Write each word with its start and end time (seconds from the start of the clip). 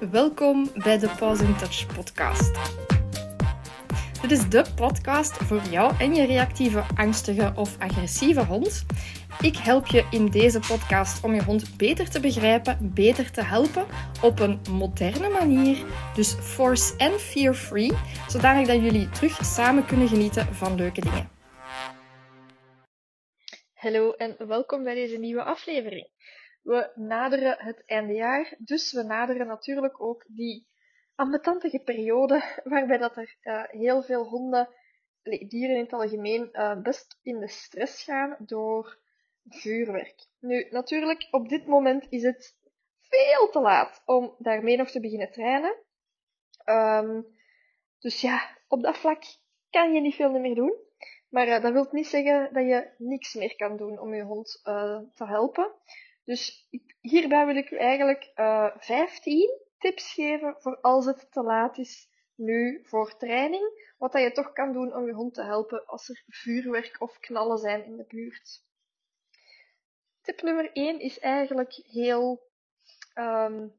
Welkom 0.00 0.70
bij 0.74 0.98
de 0.98 1.10
Pause 1.18 1.44
in 1.44 1.56
Touch 1.56 1.86
podcast. 1.94 2.52
Dit 4.20 4.30
is 4.30 4.48
de 4.48 4.64
podcast 4.74 5.36
voor 5.36 5.62
jou 5.70 5.94
en 5.98 6.14
je 6.14 6.26
reactieve, 6.26 6.84
angstige 6.96 7.52
of 7.54 7.78
agressieve 7.78 8.44
hond. 8.44 8.86
Ik 9.40 9.56
help 9.56 9.86
je 9.86 10.06
in 10.10 10.26
deze 10.26 10.58
podcast 10.58 11.24
om 11.24 11.34
je 11.34 11.42
hond 11.42 11.76
beter 11.76 12.10
te 12.10 12.20
begrijpen, 12.20 12.90
beter 12.94 13.30
te 13.30 13.42
helpen 13.42 13.86
op 14.22 14.40
een 14.40 14.60
moderne 14.70 15.28
manier. 15.28 15.84
Dus 16.14 16.32
force 16.32 16.96
en 16.96 17.20
fear 17.20 17.54
free, 17.54 17.92
zodanig 18.28 18.66
dat 18.66 18.82
jullie 18.82 19.08
terug 19.08 19.44
samen 19.44 19.86
kunnen 19.86 20.08
genieten 20.08 20.54
van 20.54 20.74
leuke 20.74 21.00
dingen. 21.00 21.30
Hallo 23.74 24.12
en 24.12 24.36
welkom 24.48 24.84
bij 24.84 24.94
deze 24.94 25.18
nieuwe 25.18 25.42
aflevering. 25.42 26.08
We 26.66 26.90
naderen 26.94 27.56
het 27.58 27.82
eindejaar, 27.84 28.54
dus 28.58 28.92
we 28.92 29.02
naderen 29.02 29.46
natuurlijk 29.46 30.00
ook 30.00 30.24
die 30.28 30.66
ambetantige 31.14 31.78
periode 31.78 32.42
waarbij 32.64 32.98
dat 32.98 33.16
er 33.16 33.36
uh, 33.42 33.62
heel 33.66 34.02
veel 34.02 34.24
honden, 34.24 34.68
dieren 35.22 35.76
in 35.76 35.82
het 35.82 35.92
algemeen, 35.92 36.48
uh, 36.52 36.80
best 36.82 37.18
in 37.22 37.38
de 37.38 37.48
stress 37.48 38.02
gaan 38.02 38.36
door 38.38 38.98
vuurwerk. 39.48 40.26
Nu, 40.40 40.66
natuurlijk, 40.70 41.28
op 41.30 41.48
dit 41.48 41.66
moment 41.66 42.06
is 42.08 42.22
het 42.22 42.56
veel 43.00 43.50
te 43.50 43.60
laat 43.60 44.02
om 44.04 44.34
daarmee 44.38 44.76
nog 44.76 44.90
te 44.90 45.00
beginnen 45.00 45.30
trainen. 45.30 45.76
Um, 46.64 47.26
dus 47.98 48.20
ja, 48.20 48.56
op 48.68 48.82
dat 48.82 48.98
vlak 48.98 49.22
kan 49.70 49.92
je 49.92 50.00
niet 50.00 50.14
veel 50.14 50.30
meer 50.30 50.54
doen. 50.54 50.74
Maar 51.28 51.46
uh, 51.46 51.62
dat 51.62 51.72
wil 51.72 51.88
niet 51.90 52.06
zeggen 52.06 52.52
dat 52.52 52.66
je 52.66 52.94
niks 52.98 53.34
meer 53.34 53.56
kan 53.56 53.76
doen 53.76 53.98
om 53.98 54.14
je 54.14 54.22
hond 54.22 54.60
te 55.14 55.24
helpen. 55.24 55.74
Dus 56.26 56.68
hierbij 57.00 57.46
wil 57.46 57.56
ik 57.56 57.70
u 57.70 57.76
eigenlijk 57.76 58.32
uh, 58.36 58.64
eh, 58.64 58.76
15 58.78 59.60
tips 59.78 60.12
geven 60.12 60.54
voor 60.58 60.80
als 60.80 61.04
het 61.06 61.32
te 61.32 61.42
laat 61.42 61.78
is 61.78 62.08
nu 62.34 62.80
voor 62.84 63.16
training. 63.16 63.94
Wat 63.98 64.12
dat 64.12 64.22
je 64.22 64.32
toch 64.32 64.52
kan 64.52 64.72
doen 64.72 64.94
om 64.94 65.06
je 65.06 65.12
hond 65.12 65.34
te 65.34 65.42
helpen 65.42 65.86
als 65.86 66.08
er 66.08 66.24
vuurwerk 66.26 67.00
of 67.00 67.18
knallen 67.18 67.58
zijn 67.58 67.84
in 67.84 67.96
de 67.96 68.04
buurt. 68.08 68.64
Tip 70.22 70.42
nummer 70.42 70.72
1 70.72 71.00
is 71.00 71.18
eigenlijk 71.18 71.72
heel 71.72 72.50
um, 73.14 73.74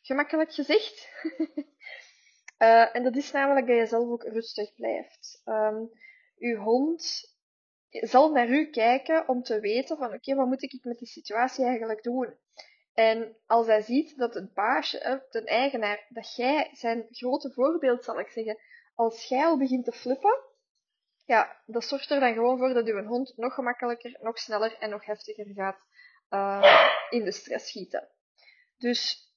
gemakkelijk 0.00 0.52
gezegd. 0.52 1.08
uh, 2.58 2.94
en 2.96 3.02
dat 3.02 3.16
is 3.16 3.30
namelijk 3.30 3.66
dat 3.66 3.76
je 3.76 3.86
zelf 3.86 4.08
ook 4.08 4.22
rustig 4.22 4.74
blijft. 4.74 5.42
Um, 5.44 5.90
uw 6.38 6.56
hond 6.56 7.34
zal 7.90 8.30
naar 8.30 8.48
u 8.48 8.70
kijken 8.70 9.28
om 9.28 9.42
te 9.42 9.60
weten 9.60 9.96
van 9.96 10.14
oké, 10.14 10.34
wat 10.34 10.46
moet 10.46 10.62
ik 10.62 10.84
met 10.84 10.98
die 10.98 11.08
situatie 11.08 11.64
eigenlijk 11.64 12.02
doen? 12.02 12.38
En 12.94 13.36
als 13.46 13.66
hij 13.66 13.82
ziet 13.82 14.16
dat 14.16 14.34
het 14.34 14.54
baasje, 14.54 15.26
de 15.30 15.44
eigenaar, 15.44 16.06
dat 16.08 16.36
jij 16.36 16.70
zijn 16.72 17.06
grote 17.10 17.52
voorbeeld, 17.52 18.04
zal 18.04 18.20
ik 18.20 18.28
zeggen, 18.28 18.58
als 18.94 19.24
jij 19.24 19.44
al 19.44 19.58
begint 19.58 19.84
te 19.84 19.92
flippen, 19.92 20.38
ja, 21.24 21.62
dat 21.66 21.84
zorgt 21.84 22.10
er 22.10 22.20
dan 22.20 22.32
gewoon 22.34 22.58
voor 22.58 22.74
dat 22.74 22.86
uw 22.86 23.04
hond 23.04 23.32
nog 23.36 23.54
gemakkelijker, 23.54 24.16
nog 24.20 24.38
sneller 24.38 24.76
en 24.78 24.90
nog 24.90 25.04
heftiger 25.04 25.46
gaat 25.54 25.78
uh, 26.30 26.88
in 27.10 27.24
de 27.24 27.32
stress 27.32 27.68
schieten. 27.68 28.08
Dus 28.78 29.28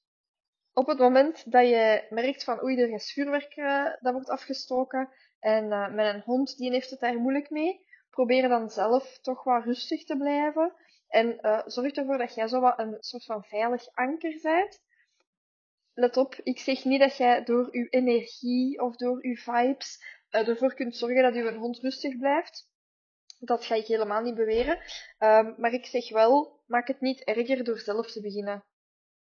op 0.72 0.86
het 0.86 0.98
moment 0.98 1.52
dat 1.52 1.68
je 1.68 2.06
merkt 2.10 2.44
van 2.44 2.62
oei, 2.62 2.80
er 2.80 2.90
is 2.90 3.12
vuurwerk 3.12 3.56
uh, 3.56 3.84
dat 4.00 4.12
wordt 4.12 4.28
afgestoken 4.28 5.08
en 5.40 5.64
uh, 5.64 5.94
met 5.94 6.14
een 6.14 6.22
hond 6.24 6.56
die 6.56 6.70
heeft 6.70 6.90
het 6.90 7.00
daar 7.00 7.18
moeilijk 7.18 7.50
mee, 7.50 7.86
probeer 8.14 8.48
dan 8.48 8.70
zelf 8.70 9.18
toch 9.18 9.44
wat 9.44 9.64
rustig 9.64 10.04
te 10.04 10.16
blijven. 10.16 10.72
En 11.08 11.38
uh, 11.40 11.60
zorg 11.66 11.92
ervoor 11.92 12.18
dat 12.18 12.34
jij 12.34 12.48
zo 12.48 12.60
wat 12.60 12.78
een 12.78 12.96
soort 13.00 13.24
van 13.24 13.44
veilig 13.44 13.88
anker 13.94 14.38
bent. 14.42 14.80
Let 15.94 16.16
op, 16.16 16.34
ik 16.34 16.58
zeg 16.58 16.84
niet 16.84 17.00
dat 17.00 17.16
jij 17.16 17.44
door 17.44 17.76
je 17.76 17.88
energie 17.88 18.80
of 18.80 18.96
door 18.96 19.26
je 19.26 19.36
vibes 19.36 19.98
uh, 20.30 20.48
ervoor 20.48 20.74
kunt 20.74 20.96
zorgen 20.96 21.22
dat 21.22 21.34
je 21.34 21.54
hond 21.54 21.78
rustig 21.78 22.18
blijft. 22.18 22.68
Dat 23.38 23.64
ga 23.64 23.74
ik 23.74 23.86
helemaal 23.86 24.22
niet 24.22 24.34
beweren. 24.34 24.78
Um, 25.18 25.54
maar 25.58 25.72
ik 25.72 25.86
zeg 25.86 26.10
wel, 26.10 26.60
maak 26.66 26.88
het 26.88 27.00
niet 27.00 27.24
erger 27.24 27.64
door 27.64 27.78
zelf 27.78 28.12
te 28.12 28.20
beginnen 28.20 28.64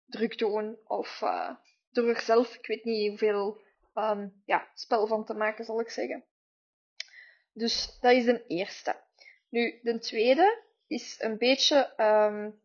druk 0.05 0.35
te 0.35 0.45
doen. 0.45 0.77
Of 0.83 1.21
uh, 1.21 1.55
door 1.89 2.09
er 2.09 2.21
zelf, 2.21 2.55
ik 2.55 2.67
weet 2.67 2.83
niet 2.83 3.09
hoeveel 3.09 3.61
um, 3.93 4.41
ja, 4.45 4.67
spel 4.73 5.07
van 5.07 5.25
te 5.25 5.33
maken, 5.33 5.65
zal 5.65 5.79
ik 5.79 5.89
zeggen. 5.89 6.25
Dus 7.57 7.97
dat 8.01 8.11
is 8.11 8.25
een 8.25 8.43
eerste. 8.47 8.95
Nu, 9.49 9.79
de 9.81 9.99
tweede 9.99 10.63
is 10.87 11.15
een 11.19 11.37
beetje, 11.37 11.93
um, 11.97 12.61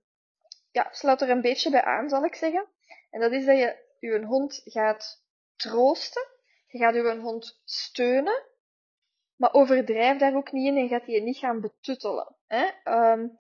ja, 0.70 0.88
sluit 0.90 1.20
er 1.20 1.30
een 1.30 1.40
beetje 1.40 1.70
bij 1.70 1.82
aan, 1.82 2.08
zal 2.08 2.24
ik 2.24 2.34
zeggen. 2.34 2.66
En 3.10 3.20
dat 3.20 3.32
is 3.32 3.44
dat 3.44 3.58
je 3.58 3.76
je 3.98 4.24
hond 4.24 4.60
gaat 4.64 5.24
troosten. 5.56 6.28
Je 6.66 6.78
gaat 6.78 6.94
je 6.94 7.18
hond 7.20 7.60
steunen. 7.64 8.42
Maar 9.36 9.52
overdrijf 9.52 10.18
daar 10.18 10.36
ook 10.36 10.52
niet 10.52 10.66
in 10.66 10.76
en 10.76 10.88
gaat 10.88 11.06
je 11.06 11.20
niet 11.20 11.36
gaan 11.36 11.60
betuttelen. 11.60 12.36
Hè? 12.46 12.70
Um, 12.84 13.38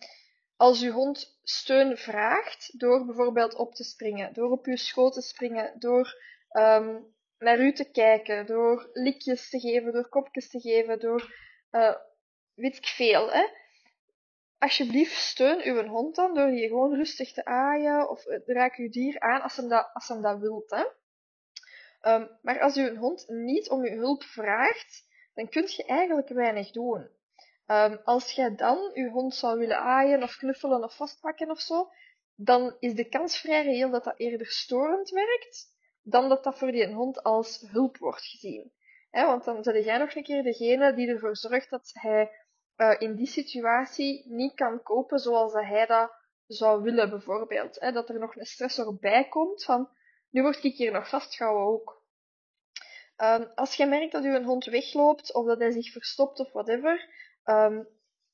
als 0.56 0.80
je 0.80 0.90
hond 0.90 1.38
steun 1.42 1.96
vraagt, 1.96 2.78
door 2.78 3.04
bijvoorbeeld 3.06 3.54
op 3.54 3.74
te 3.74 3.84
springen, 3.84 4.32
door 4.32 4.50
op 4.50 4.66
je 4.66 4.76
schoot 4.76 5.12
te 5.12 5.22
springen, 5.22 5.78
door 5.78 6.16
um, 6.52 7.14
naar 7.42 7.60
u 7.60 7.72
te 7.72 7.90
kijken, 7.90 8.46
door 8.46 8.90
likjes 8.92 9.50
te 9.50 9.60
geven, 9.60 9.92
door 9.92 10.08
kopjes 10.08 10.48
te 10.48 10.60
geven, 10.60 10.98
door 10.98 11.34
uh, 11.70 11.94
weet 12.54 12.76
ik 12.76 12.86
veel. 12.86 13.32
Hè? 13.32 13.46
Alsjeblieft, 14.58 15.16
steun 15.16 15.62
uw 15.64 15.86
hond 15.86 16.14
dan 16.16 16.34
door 16.34 16.50
je 16.50 16.68
gewoon 16.68 16.94
rustig 16.94 17.32
te 17.32 17.44
aaien 17.44 18.08
of 18.08 18.24
raak 18.46 18.76
uw 18.76 18.90
dier 18.90 19.20
aan 19.20 19.42
als 19.42 19.56
hem 19.56 19.68
dat, 19.68 19.90
als 19.92 20.08
hem 20.08 20.22
dat 20.22 20.38
wilt. 20.38 20.70
Hè? 20.70 20.84
Um, 22.14 22.38
maar 22.42 22.60
als 22.60 22.76
uw 22.76 22.96
hond 22.96 23.28
niet 23.28 23.70
om 23.70 23.84
uw 23.84 23.98
hulp 23.98 24.22
vraagt, 24.22 25.04
dan 25.34 25.48
kunt 25.48 25.74
je 25.74 25.84
eigenlijk 25.84 26.28
weinig 26.28 26.70
doen. 26.70 27.08
Um, 27.66 28.00
als 28.04 28.32
jij 28.32 28.54
dan 28.54 28.90
uw 28.94 29.10
hond 29.10 29.34
zou 29.34 29.58
willen 29.58 29.78
aaien 29.78 30.22
of 30.22 30.36
knuffelen 30.36 30.84
of 30.84 30.96
vastpakken 30.96 31.50
of 31.50 31.60
zo, 31.60 31.90
dan 32.34 32.76
is 32.78 32.94
de 32.94 33.08
kans 33.08 33.38
vrij 33.38 33.62
reëel 33.62 33.90
dat 33.90 34.04
dat 34.04 34.18
eerder 34.18 34.46
storend 34.46 35.10
werkt 35.10 35.71
dan 36.02 36.28
dat 36.28 36.44
dat 36.44 36.58
voor 36.58 36.72
die 36.72 36.92
hond 36.92 37.22
als 37.22 37.64
hulp 37.70 37.98
wordt 37.98 38.26
gezien. 38.26 38.72
want 39.10 39.44
dan 39.44 39.62
ben 39.62 39.82
jij 39.82 39.98
nog 39.98 40.14
een 40.14 40.22
keer 40.22 40.42
degene 40.42 40.94
die 40.94 41.08
ervoor 41.08 41.36
zorgt 41.36 41.70
dat 41.70 41.90
hij 41.92 42.30
uh, 42.76 42.94
in 42.98 43.14
die 43.14 43.26
situatie 43.26 44.24
niet 44.28 44.54
kan 44.54 44.82
kopen 44.82 45.18
zoals 45.18 45.52
hij 45.52 45.86
dat 45.86 46.12
zou 46.46 46.82
willen, 46.82 47.10
bijvoorbeeld. 47.10 47.80
dat 47.80 48.08
er 48.08 48.18
nog 48.18 48.36
een 48.36 48.46
stressor 48.46 48.96
bij 48.98 49.28
komt 49.28 49.64
van, 49.64 49.88
nu 50.30 50.42
word 50.42 50.64
ik 50.64 50.76
hier 50.76 50.92
nog 50.92 51.08
vastgehouden 51.08 51.66
ook. 51.66 52.00
Um, 53.16 53.50
als 53.54 53.74
je 53.74 53.86
merkt 53.86 54.12
dat 54.12 54.22
je 54.22 54.42
hond 54.44 54.64
wegloopt, 54.64 55.34
of 55.34 55.46
dat 55.46 55.58
hij 55.58 55.70
zich 55.70 55.92
verstopt 55.92 56.40
of 56.40 56.52
whatever, 56.52 57.08
um, 57.44 57.88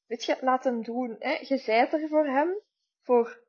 weet 0.06 0.24
je, 0.24 0.36
laat 0.40 0.64
hem 0.64 0.82
doen. 0.82 1.16
Je 1.40 1.56
zijt 1.56 1.92
er 1.92 2.08
voor 2.08 2.26
hem, 2.26 2.60
voor 3.02 3.42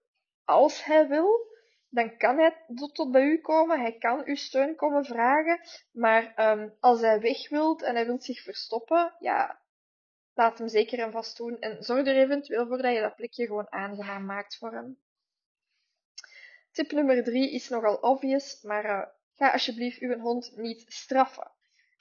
als 0.44 0.84
hij 0.84 1.08
wil, 1.08 1.49
dan 1.90 2.18
kan 2.18 2.38
hij 2.38 2.66
tot, 2.94 3.12
bij 3.12 3.24
u 3.24 3.38
komen, 3.42 3.80
hij 3.80 3.98
kan 3.98 4.24
uw 4.26 4.36
steun 4.36 4.76
komen 4.76 5.06
vragen, 5.06 5.60
maar 5.92 6.52
um, 6.52 6.74
als 6.80 7.02
hij 7.02 7.20
weg 7.20 7.50
wilt 7.50 7.82
en 7.82 7.96
hij 7.96 8.06
wilt 8.06 8.24
zich 8.24 8.42
verstoppen, 8.42 9.16
ja, 9.20 9.60
laat 10.34 10.58
hem 10.58 10.68
zeker 10.68 11.00
en 11.00 11.12
vast 11.12 11.38
doen 11.38 11.60
en 11.60 11.84
zorg 11.84 12.08
er 12.08 12.16
eventueel 12.16 12.68
voor 12.68 12.82
dat 12.82 12.94
je 12.94 13.02
dat 13.02 13.16
plekje 13.16 13.46
gewoon 13.46 13.72
aangenaam 13.72 14.26
maakt 14.26 14.58
voor 14.58 14.72
hem. 14.72 14.98
Tip 16.72 16.92
nummer 16.92 17.24
drie 17.24 17.52
is 17.52 17.70
nogal 17.70 17.96
obvious, 17.96 18.62
maar 18.62 18.86
uh, 18.86 19.06
ga 19.36 19.52
alsjeblieft 19.52 20.00
uw 20.00 20.20
hond 20.20 20.52
niet 20.56 20.84
straffen. 20.88 21.52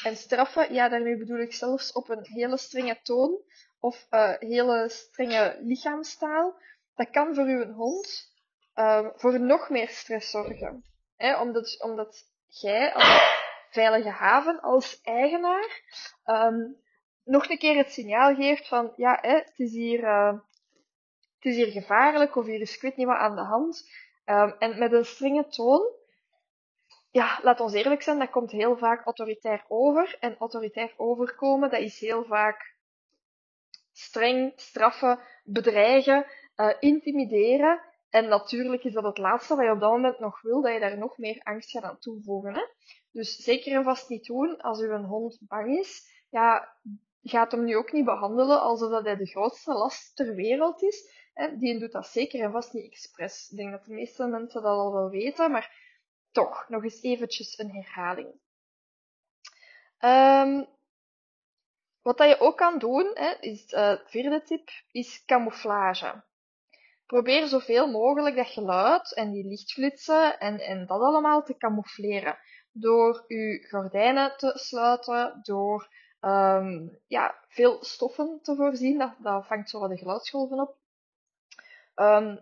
En 0.05 0.17
straffen, 0.17 0.75
ja, 0.75 0.89
daarmee 0.89 1.17
bedoel 1.17 1.39
ik 1.39 1.53
zelfs 1.53 1.93
op 1.93 2.09
een 2.09 2.27
hele 2.27 2.57
strenge 2.57 2.99
toon 3.03 3.43
of 3.79 4.07
uh, 4.11 4.35
hele 4.39 4.89
strenge 4.89 5.59
lichaamstaal. 5.63 6.61
Dat 6.95 7.11
kan 7.11 7.35
voor 7.35 7.45
uw 7.45 7.73
hond 7.73 8.33
um, 8.79 9.13
voor 9.15 9.41
nog 9.41 9.69
meer 9.69 9.89
stress 9.89 10.31
zorgen. 10.31 10.85
Omdat, 11.17 11.83
omdat 11.83 12.25
jij 12.47 12.95
als 12.95 13.37
veilige 13.71 14.11
haven, 14.11 14.61
als 14.61 15.01
eigenaar, 15.03 15.83
um, 16.25 16.77
nog 17.25 17.49
een 17.49 17.59
keer 17.59 17.77
het 17.77 17.93
signaal 17.93 18.35
geeft 18.35 18.69
van, 18.69 18.93
ja, 18.97 19.19
het, 19.21 19.53
is 19.57 19.73
hier, 19.73 20.03
uh, 20.03 20.33
het 21.37 21.45
is 21.45 21.57
hier 21.57 21.71
gevaarlijk, 21.71 22.37
of 22.37 22.47
hier 22.47 22.61
is 22.61 22.75
ik 22.75 22.83
weet 22.83 22.97
niet 22.97 23.07
wat 23.07 23.17
aan 23.17 23.37
de 23.37 23.43
hand. 23.43 23.91
En 24.59 24.79
met 24.79 24.93
een 24.93 25.05
strenge 25.05 25.49
toon, 25.49 25.93
ja, 27.11 27.39
laat 27.43 27.61
ons 27.61 27.73
eerlijk 27.73 28.03
zijn, 28.03 28.19
dat 28.19 28.31
komt 28.31 28.51
heel 28.51 28.77
vaak 28.77 29.05
autoritair 29.05 29.65
over. 29.69 30.17
En 30.21 30.37
autoritair 30.39 30.95
overkomen, 30.97 31.71
dat 31.71 31.81
is 31.81 32.01
heel 32.01 32.25
vaak 32.25 32.77
streng, 33.93 34.53
straffen, 34.57 35.19
bedreigen, 35.45 36.27
uh, 36.57 36.75
intimideren. 36.81 37.81
En 38.11 38.29
natuurlijk 38.29 38.85
is 38.85 38.93
dat 38.93 39.05
het 39.05 39.19
laatste 39.19 39.57
wat 39.57 39.65
je 39.65 39.71
op 39.71 39.81
dat 39.81 39.91
moment 39.91 40.19
nog 40.19 40.41
wil, 40.41 40.63
dat 40.63 40.73
je 40.73 40.81
daar 40.81 40.99
nog 40.99 41.19
meer 41.19 41.41
angst 41.43 41.71
gaat 41.71 41.83
aan 41.83 41.99
toevoegen. 41.99 42.55
Hè? 42.55 42.63
Dus 43.11 43.37
zeker 43.37 43.73
en 43.73 43.85
vast 43.85 44.09
niet 44.09 44.27
doen 44.27 44.61
als 44.61 44.81
uw 44.81 44.97
hond 44.97 45.39
bang 45.41 45.79
is. 45.79 46.25
Ja, 46.31 46.77
gaat 47.23 47.53
hem 47.53 47.65
nu 47.65 47.77
ook 47.77 47.93
niet 47.93 48.05
behandelen 48.05 48.61
alsof 48.61 48.91
dat 48.91 49.05
hij 49.05 49.17
de 49.17 49.27
grootste 49.27 49.73
last 49.73 50.17
ter 50.17 50.35
wereld 50.35 50.83
is. 50.83 51.31
Hè? 51.33 51.57
Die 51.57 51.79
doet 51.79 51.93
dat 51.93 52.07
zeker 52.07 52.41
en 52.41 52.53
vast 52.53 52.73
niet 52.73 52.85
expres. 52.85 53.49
Ik 53.51 53.57
denk 53.57 53.71
dat 53.71 53.85
de 53.85 53.95
meeste 53.95 54.27
mensen 54.27 54.63
dat 54.63 54.73
al 54.73 54.93
wel 54.93 55.11
weten, 55.11 55.51
maar 55.51 55.87
toch, 56.31 56.69
nog 56.69 56.83
eens 56.83 57.03
eventjes 57.03 57.59
een 57.59 57.71
herhaling. 57.71 58.41
Um, 60.01 60.67
wat 62.03 62.19
dat 62.19 62.29
je 62.29 62.41
ook 62.41 62.57
kan 62.57 62.79
doen, 62.79 63.11
hè, 63.15 63.35
is 63.41 63.73
uh, 63.73 63.99
vierde 64.05 64.43
tip, 64.43 64.71
is 64.91 65.25
camouflage. 65.25 66.23
Probeer 67.09 67.47
zoveel 67.47 67.91
mogelijk 67.91 68.37
dat 68.37 68.47
geluid 68.47 69.15
en 69.15 69.31
die 69.31 69.47
lichtflitsen 69.47 70.39
en, 70.39 70.61
en 70.61 70.87
dat 70.87 71.01
allemaal 71.01 71.43
te 71.43 71.57
camoufleren. 71.57 72.39
Door 72.73 73.25
je 73.27 73.67
gordijnen 73.71 74.37
te 74.37 74.53
sluiten, 74.55 75.41
door 75.43 75.89
um, 76.21 76.99
ja, 77.07 77.35
veel 77.49 77.85
stoffen 77.85 78.39
te 78.43 78.57
voorzien. 78.57 78.99
Dat, 78.99 79.15
dat 79.19 79.47
vangt 79.47 79.71
zo 79.71 79.79
wat 79.79 79.91
de 79.91 79.97
geluidsgolven 79.97 80.61
op. 80.61 80.77
Um, 81.95 82.41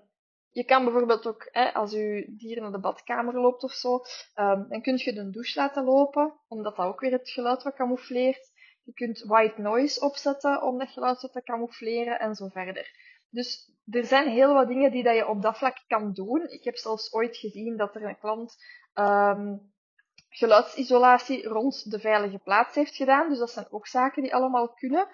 je 0.51 0.65
kan 0.65 0.85
bijvoorbeeld 0.85 1.27
ook, 1.27 1.49
hè, 1.51 1.75
als 1.75 1.91
je 1.91 2.25
dier 2.29 2.61
naar 2.61 2.73
de 2.73 2.79
badkamer 2.79 3.41
loopt 3.41 3.63
of 3.63 3.73
zo, 3.73 3.95
um, 4.35 4.67
dan 4.69 4.83
kun 4.83 4.97
je 4.97 5.13
de 5.13 5.31
douche 5.31 5.59
laten 5.59 5.85
lopen, 5.85 6.35
omdat 6.49 6.77
dat 6.77 6.87
ook 6.87 7.01
weer 7.01 7.13
het 7.13 7.31
geluid 7.31 7.63
wat 7.63 7.75
camoufleert. 7.75 8.55
Je 8.83 8.93
kunt 8.93 9.23
white 9.23 9.61
noise 9.61 10.01
opzetten 10.01 10.63
om 10.63 10.79
dat 10.79 10.89
geluid 10.89 11.19
te 11.19 11.43
camoufleren 11.43 12.19
en 12.19 12.35
zo 12.35 12.49
verder. 12.49 12.91
Dus 13.31 13.75
er 13.91 14.05
zijn 14.05 14.29
heel 14.29 14.55
wat 14.55 14.69
dingen 14.69 14.91
die 14.91 15.03
dat 15.03 15.15
je 15.15 15.29
op 15.29 15.43
dat 15.43 15.59
vlak 15.59 15.85
kan 15.87 16.13
doen. 16.13 16.49
Ik 16.49 16.65
heb 16.65 16.77
zelfs 16.77 17.13
ooit 17.13 17.37
gezien 17.37 17.77
dat 17.77 17.95
er 17.95 18.05
een 18.05 18.19
klant 18.19 18.57
um, 18.95 19.73
geluidsisolatie 20.29 21.49
rond 21.49 21.91
de 21.91 22.01
veilige 22.01 22.39
plaats 22.39 22.75
heeft 22.75 22.97
gedaan. 22.97 23.29
Dus 23.29 23.39
dat 23.39 23.51
zijn 23.51 23.67
ook 23.71 23.87
zaken 23.87 24.23
die 24.23 24.35
allemaal 24.35 24.69
kunnen. 24.69 25.09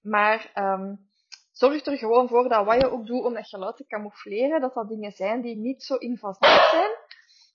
Maar 0.00 0.52
um, 0.54 1.10
zorg 1.52 1.84
er 1.84 1.98
gewoon 1.98 2.28
voor 2.28 2.48
dat 2.48 2.64
wat 2.64 2.80
je 2.80 2.90
ook 2.90 3.06
doet 3.06 3.24
om 3.24 3.34
dat 3.34 3.48
geluid 3.48 3.76
te 3.76 3.86
camoufleren, 3.86 4.60
dat 4.60 4.74
dat 4.74 4.88
dingen 4.88 5.12
zijn 5.12 5.40
die 5.40 5.56
niet 5.56 5.82
zo 5.82 5.94
invasief 5.94 6.70
zijn, 6.70 6.90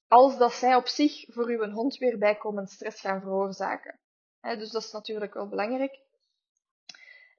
als 0.07 0.37
dat 0.37 0.53
zij 0.53 0.75
op 0.75 0.87
zich 0.87 1.25
voor 1.27 1.47
uw 1.47 1.71
hond 1.71 1.97
weer 1.97 2.17
bijkomend 2.17 2.69
stress 2.69 3.01
gaan 3.01 3.21
veroorzaken. 3.21 3.99
dus 4.41 4.71
dat 4.71 4.83
is 4.83 4.91
natuurlijk 4.91 5.33
wel 5.33 5.49
belangrijk. 5.49 5.99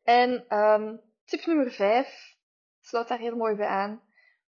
En 0.03 0.59
um, 0.59 1.01
tip 1.25 1.47
nummer 1.47 1.71
5 1.71 2.34
sluit 2.85 3.09
daar 3.09 3.19
heel 3.19 3.37
mooi 3.37 3.55
bij 3.55 3.67
aan. 3.67 4.03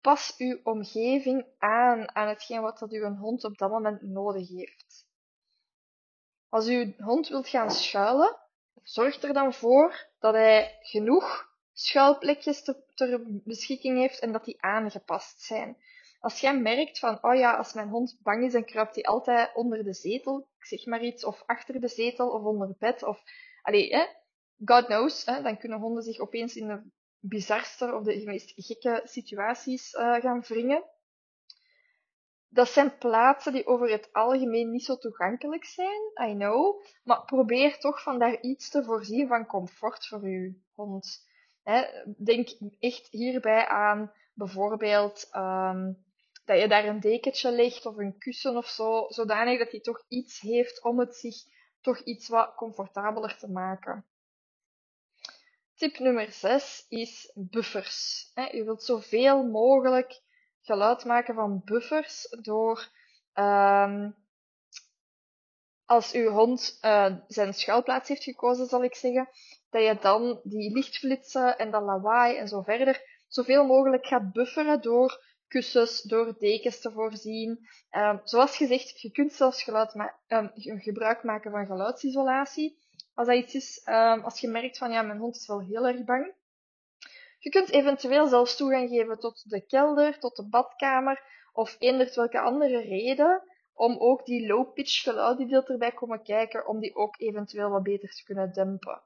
Pas 0.01 0.35
uw 0.39 0.61
omgeving 0.63 1.47
aan 1.59 2.15
aan 2.15 2.29
hetgeen 2.29 2.61
wat 2.61 2.79
dat 2.79 2.93
uw 2.93 3.15
hond 3.15 3.45
op 3.45 3.59
dat 3.59 3.71
moment 3.71 4.03
nodig 4.03 4.49
heeft. 4.49 5.09
Als 6.49 6.67
uw 6.67 6.93
hond 6.99 7.29
wilt 7.29 7.49
gaan 7.49 7.71
schuilen, 7.71 8.37
zorg 8.83 9.23
er 9.23 9.33
dan 9.33 9.55
voor 9.55 10.09
dat 10.19 10.35
hij 10.35 10.79
genoeg 10.81 11.49
schuilplekjes 11.73 12.65
ter, 12.95 13.21
beschikking 13.45 13.99
heeft 13.99 14.19
en 14.19 14.33
dat 14.33 14.45
die 14.45 14.63
aangepast 14.63 15.43
zijn. 15.43 15.77
Als 16.21 16.41
jij 16.41 16.59
merkt 16.59 16.99
van, 16.99 17.23
oh 17.23 17.35
ja, 17.35 17.57
als 17.57 17.73
mijn 17.73 17.89
hond 17.89 18.19
bang 18.23 18.45
is, 18.45 18.53
dan 18.53 18.65
kruipt 18.65 18.95
hij 18.95 19.05
altijd 19.05 19.55
onder 19.55 19.85
de 19.85 19.95
zetel, 19.95 20.49
ik 20.59 20.65
zeg 20.65 20.87
maar 20.87 21.03
iets, 21.03 21.25
of 21.25 21.43
achter 21.47 21.81
de 21.81 21.89
zetel, 21.89 22.29
of 22.31 22.43
onder 22.43 22.69
het 22.69 22.79
bed, 22.79 23.03
of, 23.03 23.23
allee, 23.63 24.09
God 24.65 24.85
knows, 24.85 25.25
dan 25.25 25.59
kunnen 25.59 25.79
honden 25.79 26.03
zich 26.03 26.19
opeens 26.19 26.57
in 26.57 26.67
de 26.67 26.83
bizarste 27.21 27.95
of 27.95 28.03
de 28.03 28.23
meest 28.25 28.53
gekke 28.57 29.01
situaties 29.05 29.93
uh, 29.93 30.15
gaan 30.15 30.41
wringen. 30.41 30.85
Dat 32.49 32.69
zijn 32.69 32.99
plaatsen 32.99 33.53
die 33.53 33.67
over 33.67 33.91
het 33.91 34.13
algemeen 34.13 34.71
niet 34.71 34.85
zo 34.85 34.97
toegankelijk 34.97 35.65
zijn, 35.65 36.29
I 36.31 36.35
know, 36.35 36.83
maar 37.05 37.25
probeer 37.25 37.79
toch 37.79 38.03
van 38.03 38.19
daar 38.19 38.41
iets 38.41 38.71
te 38.71 38.85
voorzien 38.85 39.29
van 39.29 39.47
comfort 39.47 40.07
voor 40.07 40.23
uw 40.23 40.55
hond. 40.75 41.29
Denk 42.17 42.49
echt 42.79 43.09
hierbij 43.11 43.67
aan 43.67 44.13
bijvoorbeeld 44.35 45.29
um, 45.37 46.05
dat 46.45 46.61
je 46.61 46.69
daar 46.69 46.85
een 46.85 47.01
dekentje 47.01 47.51
legt 47.53 47.87
of 47.87 47.97
een 47.97 48.19
kussen 48.19 48.57
of 48.57 48.67
zo, 48.67 49.05
zodanig 49.09 49.59
dat 49.59 49.71
hij 49.71 49.81
toch 49.81 50.05
iets 50.09 50.41
heeft 50.41 50.85
om 50.85 50.99
het 50.99 51.17
zich 51.17 51.37
toch 51.81 51.99
iets 51.99 52.29
wat 52.29 52.55
comfortabeler 52.55 53.37
te 53.37 53.51
maken. 53.51 54.05
Tip 55.81 55.99
nummer 55.99 56.33
6 56.33 56.85
is 56.89 57.33
buffers. 57.35 58.31
Je 58.35 58.65
wilt 58.65 58.83
zoveel 58.83 59.43
mogelijk 59.43 60.21
geluid 60.61 61.05
maken 61.05 61.35
van 61.35 61.63
buffers 61.65 62.37
door 62.43 62.89
um, 63.35 64.17
als 65.85 66.13
uw 66.13 66.29
hond 66.31 66.79
uh, 66.83 67.15
zijn 67.27 67.55
schuilplaats 67.55 68.09
heeft 68.09 68.23
gekozen, 68.23 68.67
zal 68.67 68.85
ik 68.85 68.95
zeggen, 68.95 69.29
dat 69.71 69.83
je 69.83 69.99
dan 70.01 70.41
die 70.43 70.73
lichtflitsen 70.73 71.59
en 71.59 71.71
dat 71.71 71.83
lawaai 71.83 72.37
en 72.37 72.49
zo 72.49 72.63
verder 72.63 73.03
zoveel 73.29 73.65
mogelijk 73.67 74.07
gaat 74.07 74.33
bufferen 74.33 74.83
door 74.83 75.25
kussens, 75.49 76.03
door 76.03 76.39
dekens 76.39 76.81
te 76.81 76.93
voorzien. 76.93 77.69
Um, 77.91 78.21
zoals 78.25 78.57
gezegd, 78.57 79.01
je 79.01 79.11
kunt 79.11 79.33
zelfs 79.33 79.63
geluid 79.63 79.95
um, 80.29 80.51
gebruik 80.55 81.23
maken 81.23 81.51
van 81.51 81.67
geluidsisolatie. 81.67 82.80
Als 83.21 83.29
dat 83.29 83.39
iets 83.39 83.55
is, 83.55 83.83
um, 83.85 84.21
als 84.25 84.41
je 84.41 84.49
merkt 84.49 84.79
van 84.79 84.91
ja, 84.91 85.03
mijn 85.03 85.19
hond 85.19 85.37
is 85.37 85.47
wel 85.47 85.61
heel 85.61 85.87
erg 85.87 86.05
bang. 86.05 86.35
Je 87.39 87.51
kunt 87.51 87.71
eventueel 87.71 88.27
zelfs 88.27 88.57
toegang 88.57 88.89
geven 88.89 89.19
tot 89.19 89.51
de 89.51 89.67
kelder, 89.67 90.19
tot 90.19 90.37
de 90.37 90.49
badkamer 90.49 91.23
of 91.53 91.77
eender 91.79 92.13
welke 92.15 92.41
andere 92.41 92.81
reden 92.81 93.43
om 93.73 93.99
ook 93.99 94.25
die 94.25 94.47
low-pitch 94.47 95.03
geluiden 95.03 95.47
die 95.47 95.63
erbij 95.63 95.93
komen 95.93 96.23
kijken, 96.23 96.67
om 96.67 96.81
die 96.81 96.95
ook 96.95 97.21
eventueel 97.21 97.71
wat 97.71 97.83
beter 97.83 98.09
te 98.09 98.25
kunnen 98.25 98.53
dempen. 98.53 99.03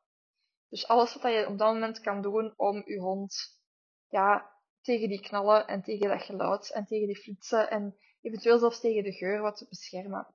Dus 0.69 0.89
alles 0.89 1.15
wat 1.15 1.33
je 1.33 1.47
op 1.49 1.59
dat 1.59 1.73
moment 1.73 2.01
kan 2.01 2.23
doen 2.23 2.55
om 2.57 2.83
je 2.87 2.99
hond 2.99 3.61
ja, 4.09 4.51
tegen 4.81 5.09
die 5.09 5.21
knallen 5.21 5.67
en 5.67 5.83
tegen 5.83 6.09
dat 6.09 6.23
geluid 6.23 6.73
en 6.73 6.85
tegen 6.85 7.07
die 7.07 7.23
flitsen 7.23 7.71
en 7.71 7.97
eventueel 8.21 8.59
zelfs 8.59 8.81
tegen 8.81 9.03
de 9.03 9.13
geur 9.13 9.41
wat 9.41 9.57
te 9.57 9.67
beschermen. 9.69 10.27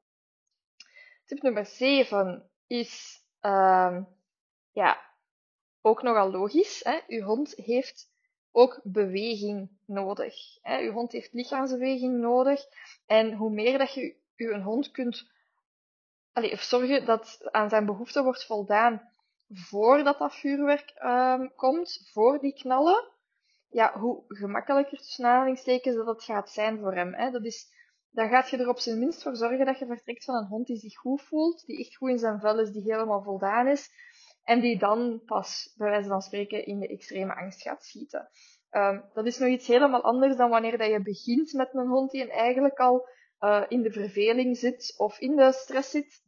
Tip 1.26 1.42
nummer 1.42 1.66
7 1.66 2.50
is 2.68 3.28
uh, 3.42 3.98
ja, 4.72 5.02
ook 5.82 6.02
nogal 6.02 6.32
logisch. 6.32 6.84
Hè? 6.84 7.00
Uw 7.08 7.24
hond 7.24 7.54
heeft 7.56 8.12
ook 8.52 8.80
beweging 8.84 9.70
nodig. 9.86 10.36
Hè? 10.62 10.80
Uw 10.80 10.92
hond 10.92 11.12
heeft 11.12 11.34
lichaamsbeweging 11.34 12.20
nodig. 12.20 12.66
En 13.06 13.34
hoe 13.34 13.52
meer 13.52 13.78
dat 13.78 13.94
je 13.94 14.16
uw 14.36 14.62
hond 14.62 14.92
kunt 14.92 15.32
allee, 16.34 16.52
of 16.52 16.62
zorgen 16.62 17.06
dat 17.06 17.48
aan 17.52 17.70
zijn 17.70 17.86
behoeften 17.86 18.24
wordt 18.24 18.46
voldaan 18.46 19.12
voordat 19.54 20.18
dat 20.18 20.36
vuurwerk 20.36 20.94
um, 21.04 21.56
komt, 21.56 22.10
voor 22.12 22.40
die 22.40 22.54
knallen, 22.54 23.08
ja, 23.70 24.00
hoe 24.00 24.24
gemakkelijker 24.28 24.98
tussen 24.98 25.26
aanhalingstekens 25.26 25.96
dat 25.96 26.08
het 26.08 26.24
gaat 26.24 26.50
zijn 26.50 26.80
voor 26.80 26.96
hem. 26.96 27.14
Hè. 27.14 27.32
Dat 27.32 27.46
is, 27.46 27.72
dan 28.12 28.30
gaat 28.30 28.50
je 28.50 28.58
er 28.58 28.70
op 28.70 28.80
zijn 28.80 29.00
minst 29.00 29.24
voor 29.24 29.36
zorgen 29.36 29.66
dat 29.66 29.80
je 29.80 29.86
vertrekt 29.86 30.24
van 30.24 30.36
een 30.36 30.48
hond 30.48 30.68
die 30.68 30.78
zich 30.78 30.96
goed 30.98 31.22
voelt, 31.22 31.66
die 31.66 31.80
echt 31.80 31.96
goed 31.96 32.10
in 32.10 32.20
zijn 32.20 32.40
vel 32.40 32.60
is, 32.60 32.72
die 32.72 32.92
helemaal 32.92 33.24
voldaan 33.24 33.68
is, 33.68 33.90
en 34.44 34.60
die 34.60 34.80
dan 34.80 35.22
pas, 35.26 35.74
bij 35.78 35.90
wijze 35.90 36.08
van 36.10 36.22
spreken, 36.22 36.66
in 36.66 36.80
de 36.80 36.88
extreme 36.88 37.36
angst 37.36 37.62
gaat 37.62 37.84
schieten. 37.84 38.30
Um, 38.72 39.04
dat 39.14 39.26
is 39.26 39.38
nog 39.38 39.50
iets 39.50 39.68
helemaal 39.68 40.04
anders 40.04 40.36
dan 40.36 40.50
wanneer 40.50 40.78
dat 40.78 40.90
je 40.90 41.02
begint 41.02 41.54
met 41.54 41.74
een 41.74 41.88
hond 41.88 42.12
die 42.12 42.32
eigenlijk 42.32 42.80
al 42.80 43.08
uh, 43.40 43.64
in 43.68 43.82
de 43.82 43.92
verveling 43.92 44.58
zit 44.58 44.94
of 44.98 45.20
in 45.20 45.36
de 45.36 45.52
stress 45.52 45.90
zit. 45.90 46.24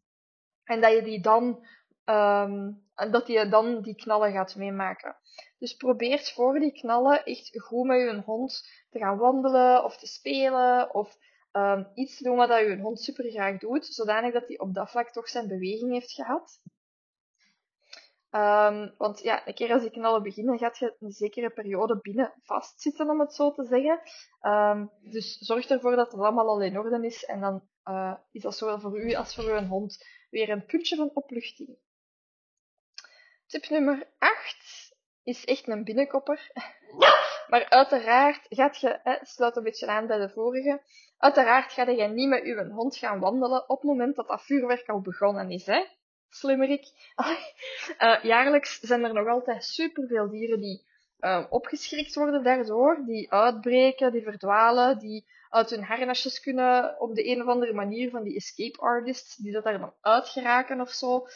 En 0.63 0.81
dat 0.81 0.93
je 0.93 1.01
die 1.01 1.21
dan 1.21 1.65
Um, 2.05 2.83
dat 3.11 3.27
je 3.27 3.47
dan 3.49 3.81
die 3.81 3.95
knallen 3.95 4.31
gaat 4.31 4.55
meemaken. 4.55 5.15
Dus 5.57 5.73
probeer 5.73 6.19
voor 6.19 6.59
die 6.59 6.71
knallen 6.71 7.23
echt 7.23 7.61
goed 7.61 7.87
met 7.87 7.99
je 7.99 8.21
hond 8.25 8.69
te 8.89 8.99
gaan 8.99 9.17
wandelen 9.17 9.83
of 9.83 9.97
te 9.97 10.07
spelen 10.07 10.93
of 10.93 11.17
um, 11.51 11.87
iets 11.93 12.19
doen 12.19 12.35
wat 12.35 12.49
je 12.49 12.79
hond 12.81 13.01
super 13.01 13.31
graag 13.31 13.57
doet, 13.57 13.85
zodanig 13.85 14.33
dat 14.33 14.47
hij 14.47 14.59
op 14.59 14.73
dat 14.73 14.91
vlak 14.91 15.09
toch 15.09 15.29
zijn 15.29 15.47
beweging 15.47 15.91
heeft 15.91 16.11
gehad. 16.11 16.61
Um, 18.31 18.93
want 18.97 19.19
ja, 19.19 19.47
een 19.47 19.53
keer 19.53 19.71
als 19.71 19.81
die 19.81 19.91
knallen 19.91 20.23
beginnen, 20.23 20.57
gaat 20.57 20.77
je 20.77 20.95
een 20.99 21.11
zekere 21.11 21.49
periode 21.49 21.99
binnen 22.01 22.33
vastzitten, 22.43 23.09
om 23.09 23.19
het 23.19 23.33
zo 23.33 23.51
te 23.51 23.63
zeggen. 23.63 24.01
Um, 24.41 24.91
dus 25.01 25.37
zorg 25.37 25.67
ervoor 25.67 25.95
dat 25.95 26.11
het 26.11 26.21
allemaal 26.21 26.47
al 26.47 26.61
in 26.61 26.77
orde 26.77 27.05
is 27.05 27.25
en 27.25 27.39
dan 27.39 27.69
uh, 27.85 28.13
is 28.31 28.41
dat 28.41 28.57
zowel 28.57 28.79
voor 28.79 29.01
u 29.01 29.13
als 29.13 29.35
voor 29.35 29.43
uw 29.43 29.65
hond 29.67 30.05
weer 30.29 30.49
een 30.49 30.65
puntje 30.65 30.95
van 30.95 31.11
opluchting. 31.13 31.77
Tip 33.47 33.69
nummer 33.69 34.07
8 34.17 34.80
is 35.23 35.45
echt 35.45 35.67
een 35.67 35.83
binnenkopper. 35.83 36.51
Maar 37.47 37.69
uiteraard 37.69 38.45
gaat 38.49 38.77
je, 38.77 38.99
hè, 39.03 39.17
sluit 39.21 39.55
een 39.55 39.63
beetje 39.63 39.87
aan 39.87 40.07
bij 40.07 40.17
de 40.17 40.29
vorige, 40.29 40.81
uiteraard 41.17 41.71
ga 41.71 41.89
je 41.89 42.07
niet 42.07 42.29
met 42.29 42.43
uw 42.43 42.69
hond 42.69 42.97
gaan 42.97 43.19
wandelen 43.19 43.69
op 43.69 43.81
het 43.81 43.89
moment 43.89 44.15
dat 44.15 44.27
dat 44.27 44.43
vuurwerk 44.43 44.89
al 44.89 45.01
begonnen 45.01 45.49
is. 45.49 45.65
Hè? 45.65 45.85
Slimmerik. 46.29 46.85
Uh, 47.99 48.23
jaarlijks 48.23 48.79
zijn 48.79 49.03
er 49.03 49.13
nog 49.13 49.27
altijd 49.27 49.63
superveel 49.63 50.29
dieren 50.29 50.59
die 50.59 50.85
uh, 51.19 51.45
opgeschrikt 51.49 52.15
worden 52.15 52.43
daardoor, 52.43 53.03
die 53.05 53.31
uitbreken, 53.31 54.11
die 54.11 54.23
verdwalen, 54.23 54.99
die 54.99 55.25
uit 55.49 55.69
hun 55.69 55.83
harnasjes 55.83 56.39
kunnen 56.39 56.99
op 56.99 57.15
de 57.15 57.27
een 57.27 57.41
of 57.41 57.47
andere 57.47 57.73
manier 57.73 58.09
van 58.09 58.23
die 58.23 58.35
escape 58.35 58.79
artists, 58.79 59.35
die 59.35 59.51
dat 59.51 59.63
daar 59.63 59.79
dan 59.79 59.93
uitgeraken 60.01 60.81
of 60.81 60.89
zo. 60.89 61.27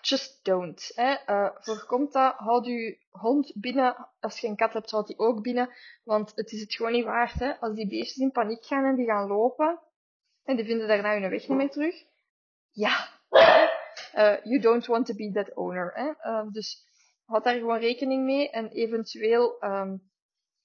Just 0.00 0.44
don't. 0.44 0.92
Hè. 0.94 1.16
Uh, 1.26 1.50
voorkomt 1.54 2.12
dat, 2.12 2.34
houd 2.36 2.66
je 2.66 2.98
hond 3.10 3.52
binnen. 3.54 4.08
Als 4.20 4.38
je 4.38 4.46
een 4.46 4.56
kat 4.56 4.72
hebt, 4.72 4.90
houd 4.90 5.06
die 5.06 5.18
ook 5.18 5.42
binnen. 5.42 5.70
Want 6.04 6.32
het 6.34 6.52
is 6.52 6.60
het 6.60 6.74
gewoon 6.74 6.92
niet 6.92 7.04
waard. 7.04 7.32
Hè. 7.32 7.60
Als 7.60 7.74
die 7.74 7.88
beestjes 7.88 8.16
in 8.16 8.30
paniek 8.30 8.64
gaan 8.64 8.84
en 8.84 8.96
die 8.96 9.06
gaan 9.06 9.28
lopen, 9.28 9.80
En 10.44 10.56
die 10.56 10.64
vinden 10.64 10.88
daarna 10.88 11.12
hun 11.20 11.30
weg 11.30 11.48
niet 11.48 11.58
meer 11.58 11.70
terug. 11.70 12.04
Ja, 12.70 13.08
uh, 14.14 14.44
you 14.44 14.58
don't 14.60 14.86
want 14.86 15.06
to 15.06 15.14
be 15.14 15.32
that 15.32 15.54
owner. 15.54 15.92
Hè? 15.94 16.30
Uh, 16.30 16.52
dus 16.52 16.84
houd 17.24 17.44
daar 17.44 17.54
gewoon 17.54 17.78
rekening 17.78 18.24
mee 18.24 18.50
en 18.50 18.68
eventueel 18.68 19.64
um, 19.64 20.10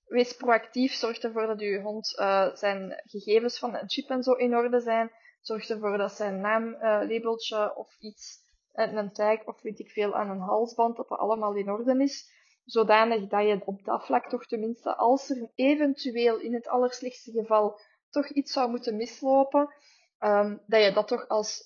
wees 0.06 0.36
proactief. 0.36 0.94
Zorg 0.94 1.20
ervoor 1.20 1.48
dat 1.48 1.60
je 1.60 1.82
hond 1.82 2.08
zijn 2.54 3.02
gegevens 3.06 3.60
van 3.60 3.76
een 3.76 3.90
chip 3.90 4.10
en 4.10 4.24
zo 4.24 4.32
in 4.32 4.56
orde 4.56 4.80
zijn. 4.80 5.12
Zorg 5.42 5.70
ervoor 5.70 5.98
dat 5.98 6.12
zijn 6.12 6.42
naamlabeltje 6.42 7.76
of 7.76 7.96
iets, 8.00 8.38
een 8.74 9.12
tag 9.12 9.46
of 9.46 9.62
weet 9.62 9.80
ik 9.80 9.90
veel 9.90 10.14
aan 10.14 10.30
een 10.30 10.40
halsband, 10.40 10.96
dat 10.96 11.08
dat 11.08 11.20
allemaal 11.20 11.56
in 11.56 11.72
orde 11.72 12.04
is. 12.04 12.40
Zodanig 12.66 13.28
dat 13.28 13.44
je 13.44 13.62
op 13.66 13.84
dat 13.84 14.06
vlak 14.06 14.30
toch 14.30 14.46
tenminste, 14.46 14.96
als 14.96 15.30
er 15.30 15.50
eventueel 15.56 16.40
in 16.40 16.54
het 16.54 16.68
allerslechtste 16.68 17.32
geval 17.32 17.80
toch 18.10 18.30
iets 18.30 18.52
zou 18.52 18.70
moeten 18.70 18.96
mislopen, 18.96 19.74
um, 20.20 20.62
dat 20.66 20.84
je 20.84 20.92
dat 20.92 21.08
toch 21.08 21.28
als 21.28 21.64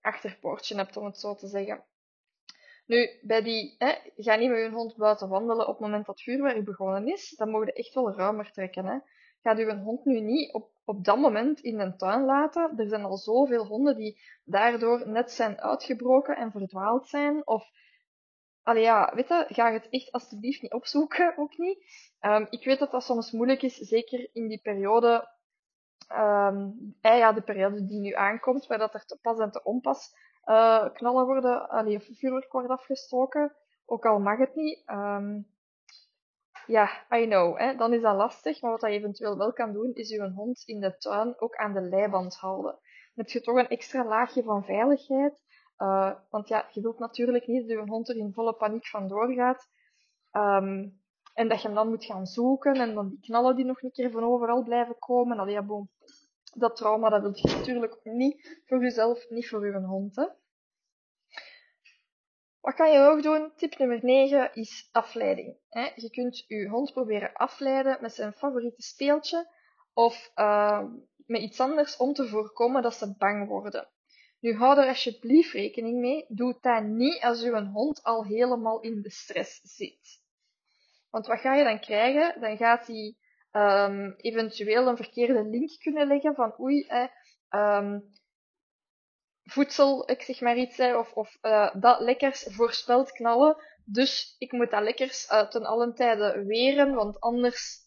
achterpoortje 0.00 0.76
hebt, 0.76 0.96
om 0.96 1.04
het 1.04 1.18
zo 1.18 1.34
te 1.34 1.46
zeggen. 1.46 1.84
Nu, 2.86 3.18
bij 3.22 3.42
die, 3.42 3.74
hè, 3.78 3.94
ga 4.16 4.34
niet 4.34 4.50
met 4.50 4.58
je 4.58 4.70
hond 4.70 4.96
buiten 4.96 5.28
wandelen 5.28 5.66
op 5.66 5.72
het 5.72 5.80
moment 5.80 6.06
dat 6.06 6.22
vuurwerk 6.22 6.64
begonnen 6.64 7.06
is. 7.06 7.34
Dan 7.36 7.50
mogen 7.50 7.66
je 7.66 7.72
echt 7.72 7.94
wel 7.94 8.12
ruimer 8.12 8.52
trekken. 8.52 8.84
Hè. 8.84 8.98
Ga 9.48 9.56
je 9.56 9.76
hond 9.76 10.04
nu 10.04 10.20
niet 10.20 10.52
op, 10.52 10.70
op 10.84 11.04
dat 11.04 11.18
moment 11.18 11.60
in 11.60 11.80
een 11.80 11.96
tuin 11.96 12.24
laten. 12.24 12.78
Er 12.78 12.88
zijn 12.88 13.04
al 13.04 13.16
zoveel 13.16 13.66
honden 13.66 13.96
die 13.96 14.20
daardoor 14.44 15.08
net 15.08 15.30
zijn 15.30 15.60
uitgebroken 15.60 16.36
en 16.36 16.50
verdwaald 16.50 17.08
zijn. 17.08 17.46
Of, 17.46 17.70
allee 18.62 18.82
ja, 18.82 19.12
weet 19.14 19.28
je, 19.28 19.44
ga 19.48 19.72
het 19.72 19.88
echt 19.88 20.12
alsjeblieft 20.12 20.62
niet 20.62 20.72
opzoeken, 20.72 21.36
ook 21.36 21.56
niet. 21.58 21.78
Um, 22.20 22.46
ik 22.50 22.64
weet 22.64 22.78
dat 22.78 22.90
dat 22.90 23.02
soms 23.02 23.32
moeilijk 23.32 23.62
is, 23.62 23.76
zeker 23.76 24.30
in 24.32 24.48
die 24.48 24.60
periode 24.62 25.28
um, 26.12 26.96
ja, 27.00 27.32
de 27.32 27.42
periode 27.42 27.84
die 27.84 28.00
nu 28.00 28.12
aankomt, 28.12 28.66
waar 28.66 28.78
dat 28.78 28.94
er 28.94 29.04
te 29.04 29.18
pas 29.22 29.38
en 29.38 29.50
te 29.50 29.62
onpas 29.62 30.14
uh, 30.44 30.92
knallen 30.92 31.26
worden, 31.26 31.68
allee, 31.68 32.00
vuurwerk 32.00 32.52
wordt 32.52 32.68
afgestoken, 32.68 33.54
ook 33.86 34.06
al 34.06 34.18
mag 34.18 34.38
het 34.38 34.54
niet. 34.54 34.82
Um, 34.86 35.46
ja, 36.68 36.88
I 37.14 37.26
know, 37.26 37.58
hè, 37.58 37.76
dan 37.76 37.92
is 37.92 38.02
dat 38.02 38.16
lastig, 38.16 38.60
maar 38.60 38.70
wat 38.70 38.80
je 38.80 38.86
eventueel 38.86 39.36
wel 39.36 39.52
kan 39.52 39.72
doen, 39.72 39.94
is 39.94 40.08
je 40.08 40.30
hond 40.30 40.62
in 40.66 40.80
de 40.80 40.96
tuin 40.96 41.40
ook 41.40 41.56
aan 41.56 41.72
de 41.72 41.80
leiband 41.80 42.36
houden. 42.36 42.72
Dan 42.72 43.24
heb 43.24 43.28
je 43.28 43.40
toch 43.40 43.56
een 43.56 43.68
extra 43.68 44.04
laagje 44.04 44.42
van 44.42 44.64
veiligheid, 44.64 45.42
uh, 45.78 46.14
want 46.30 46.48
ja, 46.48 46.68
je 46.72 46.80
wilt 46.80 46.98
natuurlijk 46.98 47.46
niet 47.46 47.68
dat 47.68 47.78
je 47.78 47.90
hond 47.90 48.08
er 48.08 48.16
in 48.16 48.32
volle 48.32 48.52
paniek 48.52 48.86
vandoor 48.86 49.32
gaat. 49.32 49.68
Um, 50.32 51.00
en 51.38 51.48
dat 51.48 51.60
je 51.60 51.66
hem 51.66 51.76
dan 51.76 51.88
moet 51.88 52.04
gaan 52.04 52.26
zoeken 52.26 52.74
en 52.74 52.94
dan 52.94 53.08
die 53.08 53.20
knallen 53.20 53.56
die 53.56 53.64
nog 53.64 53.82
een 53.82 53.90
keer 53.90 54.10
van 54.10 54.24
overal 54.24 54.62
blijven 54.62 54.98
komen. 54.98 55.38
Allee, 55.38 55.54
ja, 55.54 55.62
boom. 55.62 55.90
Dat 56.54 56.76
trauma, 56.76 57.08
dat 57.08 57.20
wil 57.20 57.30
je 57.34 57.56
natuurlijk 57.56 57.98
niet 58.02 58.62
voor 58.66 58.82
jezelf, 58.82 59.30
niet 59.30 59.48
voor 59.48 59.66
je 59.66 59.78
hond. 59.78 60.16
Hè. 60.16 60.26
Wat 62.60 62.74
kan 62.74 62.92
je 62.92 62.98
ook 62.98 63.22
doen? 63.22 63.52
Tip 63.56 63.78
nummer 63.78 63.98
9 64.02 64.54
is 64.54 64.88
afleiding. 64.92 65.56
Je 65.94 66.10
kunt 66.10 66.44
je 66.46 66.68
hond 66.68 66.92
proberen 66.92 67.32
afleiden 67.32 67.98
met 68.00 68.14
zijn 68.14 68.32
favoriete 68.32 68.82
speeltje 68.82 69.48
of 69.92 70.30
uh, 70.36 70.84
met 71.26 71.42
iets 71.42 71.60
anders 71.60 71.96
om 71.96 72.12
te 72.12 72.28
voorkomen 72.28 72.82
dat 72.82 72.94
ze 72.94 73.16
bang 73.18 73.48
worden. 73.48 73.88
Nu 74.40 74.54
hou 74.54 74.80
er 74.80 74.88
alsjeblieft 74.88 75.52
rekening 75.52 76.00
mee. 76.00 76.24
Doe 76.28 76.58
dat 76.60 76.82
niet 76.82 77.22
als 77.22 77.40
je 77.40 77.66
hond 77.72 78.02
al 78.02 78.24
helemaal 78.24 78.80
in 78.80 79.02
de 79.02 79.10
stress 79.10 79.60
zit. 79.62 80.20
Want 81.10 81.26
wat 81.26 81.40
ga 81.40 81.54
je 81.54 81.64
dan 81.64 81.80
krijgen? 81.80 82.40
Dan 82.40 82.56
gaat 82.56 82.86
hij 82.86 83.16
um, 83.52 84.14
eventueel 84.16 84.86
een 84.86 84.96
verkeerde 84.96 85.44
link 85.44 85.70
kunnen 85.78 86.06
leggen 86.06 86.34
van 86.34 86.60
oei, 86.60 86.86
eh, 86.86 87.08
voedsel, 89.50 90.10
ik 90.10 90.22
zeg 90.22 90.40
maar 90.40 90.56
iets, 90.56 90.78
of, 90.80 91.12
of 91.12 91.38
uh, 91.42 91.74
dat 91.74 92.00
lekkers 92.00 92.46
voorspelt 92.48 93.12
knallen. 93.12 93.56
Dus 93.84 94.34
ik 94.38 94.52
moet 94.52 94.70
dat 94.70 94.82
lekkers 94.82 95.30
uh, 95.30 95.48
ten 95.48 95.64
allen 95.64 95.94
tijde 95.94 96.44
weren, 96.44 96.94
want 96.94 97.20
anders 97.20 97.86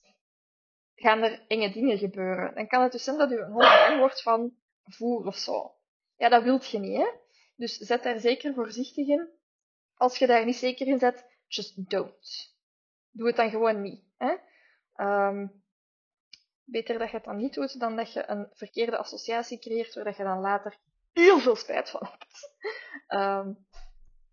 gaan 0.96 1.24
er 1.24 1.46
enge 1.48 1.72
dingen 1.72 1.98
gebeuren. 1.98 2.56
Dan 2.56 2.68
kan 2.68 2.82
het 2.82 2.92
dus 2.92 3.04
zijn 3.04 3.18
dat 3.18 3.30
je 3.30 3.38
een 3.38 3.52
hond 3.52 3.70
bang 3.88 4.00
wordt 4.00 4.22
van 4.22 4.56
voer 4.84 5.26
of 5.26 5.38
zo. 5.38 5.76
Ja, 6.16 6.30
dat 6.30 6.44
wilt 6.44 6.70
je 6.70 6.80
niet, 6.80 6.98
hè? 6.98 7.08
Dus 7.56 7.78
zet 7.78 8.04
daar 8.04 8.20
zeker 8.20 8.54
voorzichtig 8.54 9.08
in. 9.08 9.30
Als 9.96 10.18
je 10.18 10.28
daar 10.28 10.46
niet 10.46 10.56
zeker 10.56 10.88
in 10.88 11.00
zet, 11.00 11.26
just 11.48 11.90
don't 11.90 12.52
doe 13.12 13.28
het 13.28 13.36
dan 13.36 13.50
gewoon 13.50 13.82
niet. 13.82 14.04
Hè? 14.18 14.36
Um, 15.06 15.64
beter 16.64 17.00
dat 17.00 17.10
je 17.10 17.16
het 17.16 17.26
dan 17.26 17.38
niet 17.38 17.54
doet, 17.54 17.80
dan 17.80 17.96
dat 17.96 18.14
je 18.14 18.30
een 18.30 18.48
verkeerde 18.54 18.98
associatie 18.98 19.60
creëert, 19.60 19.94
waar 19.94 20.18
je 20.18 20.24
dan 20.24 20.40
later 20.40 20.78
heel 21.14 21.40
veel 21.40 21.56
spijt 21.56 21.90
van 21.90 22.10
hebt. 22.10 22.54
Um, 23.08 23.66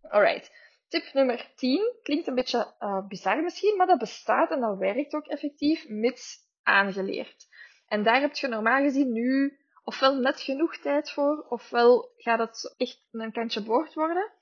alright. 0.03 0.51
Tip 0.89 1.13
nummer 1.13 1.53
10 1.55 1.99
klinkt 2.03 2.27
een 2.27 2.35
beetje 2.35 2.75
uh, 2.81 3.07
bizar 3.07 3.43
misschien, 3.43 3.77
maar 3.77 3.87
dat 3.87 3.99
bestaat 3.99 4.51
en 4.51 4.61
dat 4.61 4.79
werkt 4.79 5.15
ook 5.15 5.27
effectief, 5.27 5.89
mits 5.89 6.37
aangeleerd. 6.63 7.47
En 7.87 8.03
daar 8.03 8.21
heb 8.21 8.35
je 8.35 8.49
normaal 8.49 8.83
gezien 8.83 9.13
nu 9.13 9.59
ofwel 9.85 10.15
net 10.15 10.41
genoeg 10.41 10.77
tijd 10.77 11.11
voor, 11.11 11.47
ofwel 11.49 12.13
gaat 12.17 12.39
het 12.39 12.75
echt 12.77 13.07
een 13.11 13.33
kantje 13.33 13.63
boord 13.63 13.95
worden. 13.95 14.33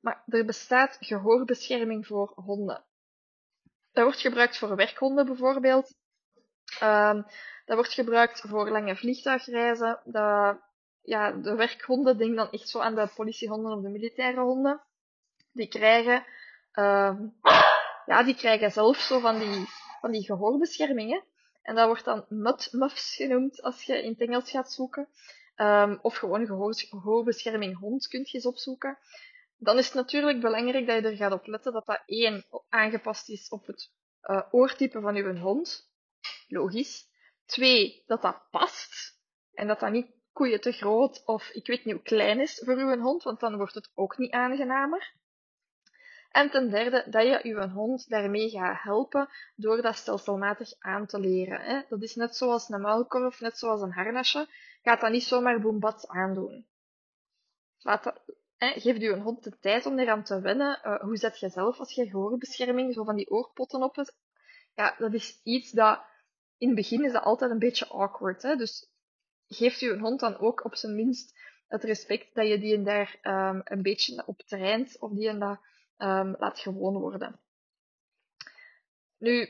Maar 0.00 0.22
er 0.26 0.44
bestaat 0.44 0.96
gehoorbescherming 1.00 2.06
voor 2.06 2.32
honden. 2.34 2.84
Dat 3.92 4.04
wordt 4.04 4.20
gebruikt 4.20 4.58
voor 4.58 4.76
werkhonden 4.76 5.26
bijvoorbeeld. 5.26 5.94
Um, 6.82 7.26
dat 7.64 7.76
wordt 7.76 7.92
gebruikt 7.92 8.40
voor 8.40 8.70
lange 8.70 8.96
vliegtuigreizen. 8.96 10.00
Dat, 10.04 10.58
ja, 11.06 11.32
de 11.32 11.54
werkhonden, 11.54 12.18
denk 12.18 12.36
dan 12.36 12.50
echt 12.50 12.68
zo 12.68 12.78
aan 12.78 12.94
de 12.94 13.08
politiehonden 13.14 13.72
of 13.72 13.82
de 13.82 13.88
militaire 13.88 14.40
honden. 14.40 14.80
Die 15.52 15.68
krijgen, 15.68 16.24
um, 16.72 17.36
ja, 18.06 18.22
die 18.22 18.34
krijgen 18.34 18.72
zelf 18.72 18.96
zo 18.96 19.18
van 19.18 19.38
die, 19.38 19.64
van 20.00 20.10
die 20.10 20.24
gehoorbeschermingen. 20.24 21.24
En 21.62 21.74
dat 21.74 21.86
wordt 21.86 22.04
dan 22.04 22.24
mudmuffs 22.28 23.14
genoemd 23.14 23.62
als 23.62 23.82
je 23.82 24.02
in 24.02 24.10
het 24.10 24.20
Engels 24.20 24.50
gaat 24.50 24.72
zoeken. 24.72 25.08
Um, 25.56 25.98
of 26.02 26.16
gewoon 26.16 26.46
gehoor, 26.46 26.74
gehoorbescherming 26.74 27.78
hond 27.78 28.06
kunt 28.06 28.30
je 28.30 28.36
eens 28.36 28.46
opzoeken 28.46 28.98
dan 29.58 29.78
is 29.78 29.84
het 29.84 29.94
natuurlijk 29.94 30.40
belangrijk 30.40 30.86
dat 30.86 31.02
je 31.02 31.08
er 31.08 31.16
gaat 31.16 31.32
op 31.32 31.46
letten 31.46 31.72
dat 31.72 31.86
dat 31.86 32.02
één 32.06 32.44
aangepast 32.68 33.28
is 33.28 33.48
op 33.48 33.66
het 33.66 33.90
uh, 34.22 34.42
oortype 34.50 35.00
van 35.00 35.16
uw 35.16 35.36
hond. 35.36 35.90
Logisch. 36.48 37.04
Twee, 37.44 38.02
dat 38.06 38.22
dat 38.22 38.42
past. 38.50 39.20
En 39.52 39.66
dat 39.66 39.80
dat 39.80 39.90
niet 39.90 40.15
koeien 40.36 40.60
te 40.60 40.72
groot 40.72 41.22
of 41.24 41.48
ik 41.48 41.66
weet 41.66 41.84
niet 41.84 41.94
hoe 41.94 42.02
klein 42.02 42.40
is 42.40 42.62
voor 42.64 42.76
uw 42.76 42.98
hond, 42.98 43.22
want 43.22 43.40
dan 43.40 43.56
wordt 43.56 43.74
het 43.74 43.90
ook 43.94 44.18
niet 44.18 44.32
aangenamer. 44.32 45.14
En 46.30 46.50
ten 46.50 46.70
derde, 46.70 47.04
dat 47.10 47.22
je 47.22 47.40
uw 47.42 47.68
hond 47.68 48.08
daarmee 48.08 48.50
gaat 48.50 48.82
helpen 48.82 49.28
door 49.54 49.82
dat 49.82 49.96
stelselmatig 49.96 50.68
aan 50.78 51.06
te 51.06 51.20
leren. 51.20 51.60
Hè. 51.60 51.82
Dat 51.88 52.02
is 52.02 52.14
net 52.14 52.36
zoals 52.36 52.68
een 52.68 52.80
muilkorf, 52.80 53.40
net 53.40 53.58
zoals 53.58 53.80
een 53.80 53.92
harnasje. 53.92 54.48
Gaat 54.82 55.00
dat 55.00 55.10
niet 55.10 55.22
zomaar 55.22 55.60
boembats 55.60 56.08
aandoen. 56.08 56.66
Laat 57.78 58.04
dat, 58.04 58.20
geef 58.58 59.00
een 59.00 59.20
hond 59.20 59.44
de 59.44 59.58
tijd 59.58 59.86
om 59.86 59.98
eraan 59.98 60.24
te 60.24 60.40
wennen. 60.40 60.80
Uh, 60.84 61.00
hoe 61.00 61.16
zet 61.16 61.38
je 61.38 61.48
zelf 61.48 61.78
als 61.78 61.94
je 61.94 62.08
gehoorbescherming 62.08 62.94
zo 62.94 63.04
van 63.04 63.16
die 63.16 63.30
oorpotten 63.30 63.82
op? 63.82 64.04
Ja, 64.74 64.94
dat 64.98 65.14
is 65.14 65.40
iets 65.42 65.70
dat 65.70 66.00
in 66.58 66.66
het 66.66 66.76
begin 66.76 67.04
is 67.04 67.12
dat 67.12 67.22
altijd 67.22 67.50
een 67.50 67.58
beetje 67.58 67.88
awkward. 67.88 68.42
Hè? 68.42 68.56
Dus 68.56 68.90
geeft 69.48 69.80
je 69.80 69.98
hond 69.98 70.20
dan 70.20 70.38
ook 70.38 70.64
op 70.64 70.76
zijn 70.76 70.94
minst 70.94 71.34
het 71.68 71.84
respect 71.84 72.34
dat 72.34 72.46
je 72.46 72.58
die 72.58 72.74
en 72.74 72.84
daar 72.84 73.18
um, 73.22 73.60
een 73.64 73.82
beetje 73.82 74.22
op 74.26 74.42
traint 74.42 74.98
of 74.98 75.10
die 75.12 75.28
en 75.28 75.38
dat 75.38 75.58
um, 75.98 76.34
laat 76.38 76.58
gewoon 76.58 76.98
worden. 76.98 77.40
Nu, 79.18 79.48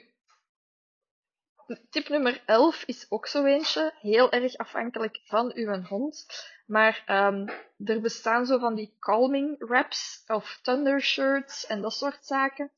tip 1.91 2.09
nummer 2.09 2.43
11 2.47 2.85
is 2.87 3.07
ook 3.09 3.27
zo 3.27 3.45
eentje, 3.45 3.95
heel 4.01 4.33
erg 4.33 4.57
afhankelijk 4.57 5.21
van 5.25 5.53
uw 5.55 5.83
hond. 5.83 6.27
Maar 6.67 7.05
um, 7.07 7.49
er 7.85 8.01
bestaan 8.01 8.47
zo 8.47 8.59
van 8.59 8.75
die 8.75 8.97
calming 8.99 9.67
wraps 9.67 10.25
of 10.27 10.59
thunder 10.63 11.01
shirts 11.01 11.67
en 11.67 11.81
dat 11.81 11.93
soort 11.93 12.27
zaken. 12.27 12.71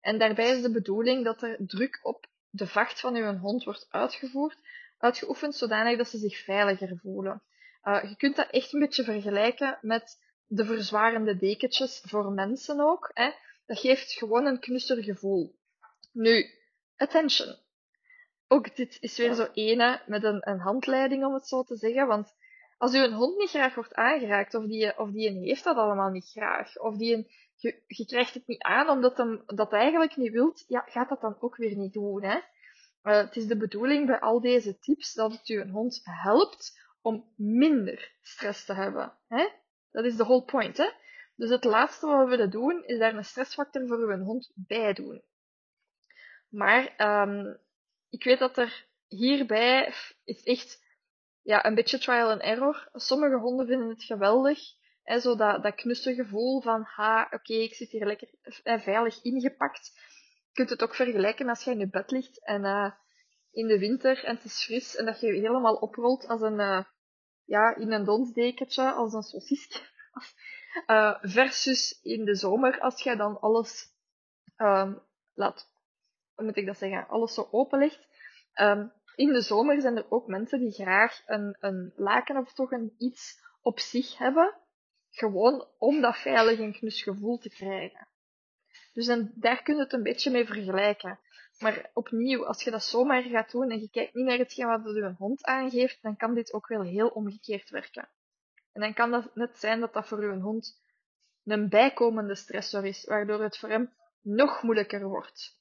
En 0.00 0.18
daarbij 0.18 0.56
is 0.56 0.62
de 0.62 0.70
bedoeling 0.70 1.24
dat 1.24 1.42
er 1.42 1.56
druk 1.58 2.00
op 2.02 2.26
de 2.50 2.66
vacht 2.66 3.00
van 3.00 3.14
uw 3.14 3.36
hond 3.36 3.64
wordt 3.64 3.86
uitgevoerd, 3.90 4.58
uitgeoefend, 4.98 5.54
zodanig 5.54 5.96
dat 5.96 6.08
ze 6.08 6.18
zich 6.18 6.44
veiliger 6.44 6.98
voelen. 7.02 7.42
Uh, 7.82 8.02
je 8.02 8.16
kunt 8.16 8.36
dat 8.36 8.50
echt 8.50 8.72
een 8.72 8.80
beetje 8.80 9.04
vergelijken 9.04 9.78
met 9.80 10.18
de 10.46 10.64
verzwarende 10.64 11.36
dekentjes 11.36 12.02
voor 12.04 12.32
mensen 12.32 12.80
ook. 12.80 13.10
Hè. 13.12 13.30
Dat 13.66 13.78
geeft 13.78 14.12
gewoon 14.12 14.46
een 14.46 14.60
knusser 14.60 15.02
gevoel. 15.02 15.54
Nu, 16.12 16.44
attention. 16.96 17.56
Ook 18.48 18.76
dit 18.76 18.96
is 19.00 19.16
weer 19.16 19.34
zo 19.34 19.48
ene 19.52 20.02
met 20.06 20.24
een, 20.24 20.48
een 20.48 20.58
handleiding, 20.58 21.24
om 21.24 21.34
het 21.34 21.46
zo 21.46 21.62
te 21.62 21.76
zeggen, 21.76 22.06
want 22.06 22.34
als 22.78 22.94
u 22.94 22.98
een 22.98 23.12
hond 23.12 23.38
niet 23.38 23.50
graag 23.50 23.74
wordt 23.74 23.94
aangeraakt, 23.94 24.54
of 24.54 24.64
die, 24.64 24.98
of 24.98 25.10
die 25.10 25.28
een 25.28 25.42
heeft 25.42 25.64
dat 25.64 25.76
allemaal 25.76 26.10
niet 26.10 26.30
graag, 26.30 26.78
of 26.78 26.96
die 26.96 27.14
een, 27.14 27.30
je, 27.54 27.82
je 27.86 28.06
krijgt 28.06 28.34
het 28.34 28.46
niet 28.46 28.62
aan 28.62 28.88
omdat 28.88 29.16
hem 29.16 29.42
dat 29.46 29.72
eigenlijk 29.72 30.16
niet 30.16 30.32
wilt, 30.32 30.64
ja, 30.68 30.84
gaat 30.86 31.08
dat 31.08 31.20
dan 31.20 31.36
ook 31.40 31.56
weer 31.56 31.76
niet 31.76 31.92
doen. 31.92 32.22
Hè? 32.22 32.38
Uh, 33.06 33.16
het 33.16 33.36
is 33.36 33.46
de 33.46 33.56
bedoeling 33.56 34.06
bij 34.06 34.20
al 34.20 34.40
deze 34.40 34.78
tips 34.78 35.14
dat 35.14 35.32
het 35.32 35.48
een 35.48 35.70
hond 35.70 36.00
helpt 36.02 36.80
om 37.00 37.32
minder 37.36 38.12
stress 38.22 38.64
te 38.64 38.74
hebben. 38.74 39.12
Hè? 39.28 39.48
Dat 39.90 40.04
is 40.04 40.16
de 40.16 40.24
whole 40.24 40.44
point. 40.44 40.76
Hè? 40.76 40.90
Dus 41.36 41.50
het 41.50 41.64
laatste 41.64 42.06
wat 42.06 42.24
we 42.24 42.30
willen 42.30 42.50
doen, 42.50 42.84
is 42.84 42.98
daar 42.98 43.14
een 43.14 43.24
stressfactor 43.24 43.86
voor 43.86 43.98
uw 43.98 44.24
hond 44.24 44.52
bij 44.54 44.92
doen. 44.92 45.22
Maar 46.48 46.94
um, 47.28 47.58
ik 48.10 48.24
weet 48.24 48.38
dat 48.38 48.58
er 48.58 48.86
hierbij 49.08 49.94
is 50.24 50.42
echt 50.42 50.84
ja, 51.42 51.64
een 51.64 51.74
beetje 51.74 51.98
trial 51.98 52.30
and 52.30 52.40
error. 52.40 52.88
Sommige 52.92 53.36
honden 53.36 53.66
vinden 53.66 53.88
het 53.88 54.04
geweldig. 54.04 54.58
Hè, 55.02 55.20
zo 55.20 55.36
dat, 55.36 55.62
dat 55.62 55.74
knusse 55.74 56.14
gevoel 56.14 56.60
van, 56.60 56.82
ha, 56.82 57.28
oké, 57.30 57.52
ik 57.52 57.74
zit 57.74 57.90
hier 57.90 58.06
lekker 58.06 58.28
eh, 58.62 58.80
veilig 58.80 59.22
ingepakt. 59.22 59.92
Kunt 60.56 60.70
het 60.70 60.82
ook 60.82 60.94
vergelijken 60.94 61.48
als 61.48 61.64
je 61.64 61.70
in 61.70 61.78
je 61.78 61.88
bed 61.88 62.10
ligt 62.10 62.44
en 62.44 62.64
uh, 62.64 62.90
in 63.50 63.66
de 63.66 63.78
winter 63.78 64.24
en 64.24 64.34
het 64.34 64.44
is 64.44 64.64
fris 64.64 64.96
en 64.96 65.04
dat 65.04 65.20
je 65.20 65.26
helemaal 65.26 65.74
oprolt 65.74 66.28
als 66.28 66.40
een, 66.40 66.58
uh, 66.58 66.84
ja, 67.44 67.74
in 67.74 67.92
een 67.92 68.04
donsdekentje, 68.04 68.92
als 68.92 69.12
een 69.12 69.22
saucisje. 69.22 69.80
Uh, 70.86 71.18
versus 71.36 72.00
in 72.02 72.24
de 72.24 72.34
zomer, 72.34 72.80
als 72.80 73.02
je 73.02 73.16
dan 73.16 73.40
alles 73.40 73.92
um, 74.56 75.02
laat, 75.34 75.70
hoe 76.34 76.44
moet 76.44 76.56
ik 76.56 76.66
dat 76.66 76.78
zeggen, 76.78 77.08
alles 77.08 77.34
zo 77.34 77.48
open 77.50 77.78
ligt. 77.78 78.06
Um, 78.60 78.92
in 79.14 79.32
de 79.32 79.42
zomer 79.42 79.80
zijn 79.80 79.96
er 79.96 80.10
ook 80.10 80.26
mensen 80.26 80.58
die 80.58 80.72
graag 80.72 81.22
een, 81.26 81.56
een 81.60 81.92
laken 81.96 82.36
of 82.36 82.52
toch 82.52 82.70
een 82.70 82.94
iets 82.98 83.40
op 83.62 83.78
zich 83.78 84.18
hebben, 84.18 84.54
gewoon 85.10 85.68
om 85.78 86.00
dat 86.00 86.16
veilig 86.16 86.58
en 86.58 86.72
knus 86.72 87.02
gevoel 87.02 87.38
te 87.38 87.50
krijgen. 87.50 88.08
Dus 88.96 89.08
en 89.08 89.32
daar 89.34 89.62
kun 89.62 89.74
je 89.74 89.80
het 89.80 89.92
een 89.92 90.02
beetje 90.02 90.30
mee 90.30 90.46
vergelijken. 90.46 91.18
Maar 91.58 91.90
opnieuw, 91.92 92.46
als 92.46 92.62
je 92.62 92.70
dat 92.70 92.84
zomaar 92.84 93.22
gaat 93.22 93.50
doen 93.50 93.70
en 93.70 93.80
je 93.80 93.90
kijkt 93.90 94.14
niet 94.14 94.24
naar 94.24 94.38
hetgeen 94.38 94.66
wat 94.66 94.94
je 94.94 95.14
hond 95.18 95.44
aangeeft, 95.44 96.02
dan 96.02 96.16
kan 96.16 96.34
dit 96.34 96.52
ook 96.52 96.68
wel 96.68 96.82
heel 96.82 97.08
omgekeerd 97.08 97.70
werken. 97.70 98.08
En 98.72 98.80
dan 98.80 98.94
kan 98.94 99.10
dat 99.10 99.34
net 99.34 99.58
zijn 99.58 99.80
dat 99.80 99.92
dat 99.92 100.08
voor 100.08 100.18
uw 100.18 100.40
hond 100.40 100.82
een 101.44 101.68
bijkomende 101.68 102.34
stressor 102.34 102.84
is, 102.84 103.04
waardoor 103.04 103.42
het 103.42 103.58
voor 103.58 103.68
hem 103.68 103.92
nog 104.20 104.62
moeilijker 104.62 105.08
wordt. 105.08 105.58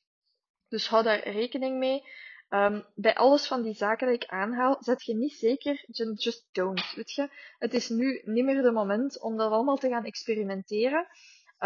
Dus 0.69 0.87
hou 0.87 1.03
daar 1.03 1.29
rekening 1.29 1.77
mee. 1.77 2.03
Um, 2.49 2.85
bij 2.95 3.15
alles 3.15 3.47
van 3.47 3.61
die 3.61 3.73
zaken 3.73 4.07
die 4.07 4.15
ik 4.15 4.25
aanhaal, 4.25 4.77
zet 4.79 5.03
je 5.03 5.15
niet 5.15 5.33
zeker, 5.33 5.83
just 6.15 6.47
don't, 6.51 6.93
weet 6.95 7.11
je. 7.11 7.29
Het 7.57 7.73
is 7.73 7.89
nu 7.89 8.21
niet 8.25 8.45
meer 8.45 8.61
de 8.61 8.71
moment 8.71 9.21
om 9.21 9.37
dat 9.37 9.51
allemaal 9.51 9.77
te 9.77 9.89
gaan 9.89 10.05
experimenteren. 10.05 11.07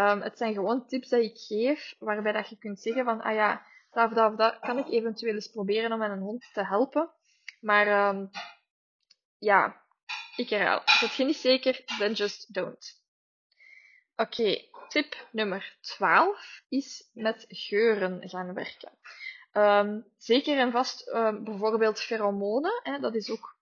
Um, 0.00 0.20
het 0.20 0.38
zijn 0.38 0.54
gewoon 0.54 0.86
tips 0.86 1.08
die 1.08 1.22
ik 1.22 1.38
geef, 1.38 1.96
waarbij 1.98 2.32
dat 2.32 2.48
je 2.48 2.58
kunt 2.58 2.80
zeggen 2.80 3.04
van, 3.04 3.20
ah 3.20 3.34
ja, 3.34 3.66
dat 3.90 4.08
of 4.08 4.14
dat 4.14 4.30
of 4.30 4.36
dat 4.36 4.58
kan 4.60 4.78
ik 4.78 4.88
eventueel 4.88 5.34
eens 5.34 5.50
proberen 5.50 5.92
om 5.92 5.98
mijn 5.98 6.18
hond 6.18 6.50
te 6.52 6.64
helpen. 6.64 7.10
Maar 7.60 8.08
um, 8.08 8.30
ja, 9.38 9.82
ik 10.36 10.50
herhaal. 10.50 10.82
Zet 10.84 11.14
je 11.14 11.24
niet 11.24 11.36
zeker, 11.36 11.82
then 11.98 12.12
just 12.12 12.54
don't. 12.54 13.02
Oké, 14.16 14.68
tip 14.88 15.28
nummer 15.32 15.76
12 15.80 16.62
is 16.68 17.10
met 17.12 17.44
geuren 17.48 18.28
gaan 18.28 18.54
werken. 18.54 18.92
Um, 19.52 20.06
zeker 20.16 20.58
en 20.58 20.72
vast 20.72 21.10
bijvoorbeeld 21.44 22.00
pheromonen, 22.00 22.80
hè, 22.82 22.98
dat 22.98 23.14
is 23.14 23.30
ook 23.30 23.58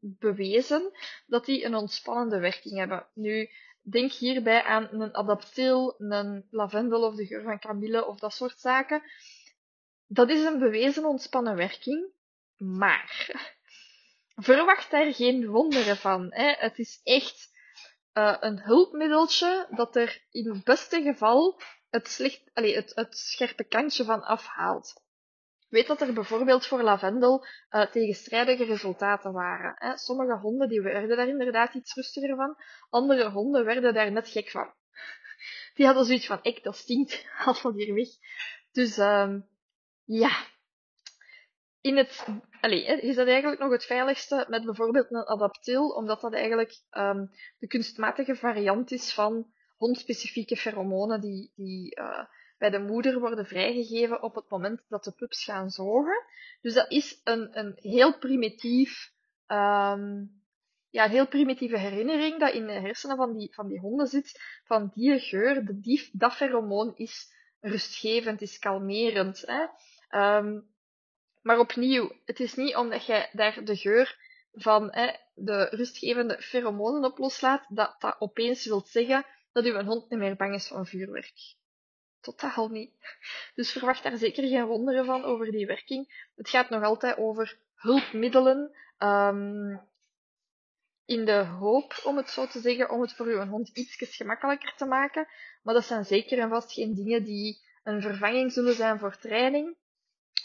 bewezen 0.00 0.92
dat 1.26 1.44
die 1.44 1.64
een 1.64 1.74
ontspannende 1.74 2.38
werking 2.38 2.78
hebben. 2.78 3.06
Nu, 3.14 3.50
denk 3.90 4.12
hierbij 4.12 4.62
aan 4.62 4.88
een 4.90 5.14
adaptil, 5.14 5.94
een 5.98 6.46
lavendel 6.50 7.02
of 7.02 7.14
de 7.14 7.26
geur 7.26 7.42
van 7.42 7.58
kamille 7.58 8.06
of 8.06 8.18
dat 8.18 8.32
soort 8.32 8.60
zaken. 8.60 9.02
Dat 10.06 10.30
is 10.30 10.44
een 10.44 10.58
bewezen 10.58 11.04
ontspannen 11.04 11.56
werking, 11.56 12.06
maar 12.56 13.30
verwacht 14.48 14.90
daar 14.90 15.14
geen 15.14 15.46
wonderen 15.46 15.96
van. 15.96 16.32
Hè. 16.32 16.54
Het 16.58 16.78
is 16.78 17.00
echt 17.02 17.52
uh, 18.14 18.36
een 18.40 18.60
hulpmiddeltje 18.60 19.66
dat 19.70 19.96
er 19.96 20.24
in 20.30 20.48
het 20.48 20.64
beste 20.64 21.02
geval 21.02 21.60
het, 21.90 22.42
allez, 22.52 22.74
het, 22.74 22.92
het 22.94 23.18
scherpe 23.18 23.64
kantje 23.64 24.04
van 24.04 24.22
afhaalt 24.22 25.03
weet 25.74 25.86
dat 25.86 26.00
er 26.00 26.12
bijvoorbeeld 26.12 26.66
voor 26.66 26.82
lavendel 26.82 27.46
uh, 27.70 27.86
tegenstrijdige 27.86 28.64
resultaten 28.64 29.32
waren. 29.32 29.74
Hè. 29.76 29.96
Sommige 29.96 30.38
honden 30.38 30.68
die 30.68 30.80
werden 30.80 31.16
daar 31.16 31.28
inderdaad 31.28 31.74
iets 31.74 31.94
rustiger 31.94 32.36
van, 32.36 32.56
andere 32.90 33.30
honden 33.30 33.64
werden 33.64 33.94
daar 33.94 34.12
net 34.12 34.28
gek 34.28 34.50
van. 34.50 34.74
Die 35.74 35.86
hadden 35.86 36.04
zoiets 36.04 36.26
van, 36.26 36.38
ik, 36.42 36.62
dat 36.62 36.76
stinkt, 36.76 37.24
haal 37.38 37.54
van 37.54 37.74
hier 37.74 37.94
weg. 37.94 38.08
Dus 38.72 38.98
um, 38.98 39.48
ja, 40.04 40.30
in 41.80 41.96
het, 41.96 42.26
allez, 42.60 43.02
is 43.02 43.16
dat 43.16 43.26
eigenlijk 43.26 43.60
nog 43.60 43.70
het 43.70 43.84
veiligste 43.84 44.46
met 44.48 44.64
bijvoorbeeld 44.64 45.10
een 45.10 45.26
adaptil, 45.26 45.88
omdat 45.88 46.20
dat 46.20 46.34
eigenlijk 46.34 46.80
um, 46.90 47.30
de 47.58 47.66
kunstmatige 47.66 48.36
variant 48.36 48.90
is 48.90 49.14
van 49.14 49.52
hondspecifieke 49.76 50.56
pheromonen 50.56 51.20
die, 51.20 51.52
die 51.54 52.00
uh, 52.00 52.24
bij 52.64 52.78
de 52.78 52.84
moeder 52.84 53.20
worden 53.20 53.46
vrijgegeven 53.46 54.22
op 54.22 54.34
het 54.34 54.48
moment 54.48 54.82
dat 54.88 55.04
de 55.04 55.12
pups 55.12 55.44
gaan 55.44 55.70
zogen. 55.70 56.24
Dus 56.60 56.74
dat 56.74 56.90
is 56.90 57.20
een, 57.24 57.58
een 57.58 57.72
heel 57.76 58.18
primitief, 58.18 59.12
um, 59.46 60.30
ja, 60.90 61.08
heel 61.08 61.26
primitieve 61.26 61.78
herinnering 61.78 62.40
dat 62.40 62.52
in 62.52 62.66
de 62.66 62.72
hersenen 62.72 63.16
van 63.16 63.36
die, 63.36 63.54
van 63.54 63.68
die 63.68 63.80
honden 63.80 64.06
zit, 64.06 64.40
van 64.64 64.90
die 64.94 65.18
geur, 65.18 65.64
de, 65.64 65.80
die, 65.80 66.08
dat 66.12 66.34
pheromoon 66.34 66.92
is 66.96 67.32
rustgevend, 67.60 68.40
is 68.40 68.58
kalmerend. 68.58 69.44
Hè? 69.46 69.66
Um, 70.36 70.66
maar 71.42 71.58
opnieuw, 71.58 72.12
het 72.24 72.40
is 72.40 72.54
niet 72.54 72.76
omdat 72.76 73.06
jij 73.06 73.28
daar 73.32 73.64
de 73.64 73.76
geur 73.76 74.18
van 74.52 74.88
hè, 74.92 75.10
de 75.34 75.64
rustgevende 75.64 76.42
pheromonen 76.42 77.04
op 77.04 77.18
loslaat, 77.18 77.66
dat 77.68 77.96
dat 77.98 78.16
opeens 78.18 78.66
wil 78.66 78.80
zeggen 78.86 79.26
dat 79.52 79.64
uw 79.64 79.82
hond 79.82 80.10
niet 80.10 80.18
meer 80.18 80.36
bang 80.36 80.54
is 80.54 80.66
van 80.66 80.86
vuurwerk 80.86 81.62
totaal 82.24 82.68
niet. 82.68 82.92
Dus 83.54 83.72
verwacht 83.72 84.02
daar 84.02 84.16
zeker 84.16 84.48
geen 84.48 84.66
wonderen 84.66 85.04
van 85.04 85.24
over 85.24 85.50
die 85.50 85.66
werking. 85.66 86.30
Het 86.36 86.48
gaat 86.48 86.70
nog 86.70 86.82
altijd 86.82 87.16
over 87.16 87.58
hulpmiddelen. 87.74 88.76
Um, 88.98 89.80
in 91.06 91.24
de 91.24 91.44
hoop, 91.44 92.00
om 92.04 92.16
het 92.16 92.30
zo 92.30 92.46
te 92.46 92.60
zeggen, 92.60 92.90
om 92.90 93.00
het 93.00 93.12
voor 93.12 93.26
uw 93.26 93.46
hond 93.46 93.68
iets 93.68 93.96
gemakkelijker 93.98 94.74
te 94.76 94.84
maken. 94.84 95.28
Maar 95.62 95.74
dat 95.74 95.84
zijn 95.84 96.04
zeker 96.04 96.38
en 96.38 96.48
vast 96.48 96.72
geen 96.72 96.94
dingen 96.94 97.24
die 97.24 97.62
een 97.82 98.02
vervanging 98.02 98.52
zullen 98.52 98.74
zijn 98.74 98.98
voor 98.98 99.16
training. 99.16 99.76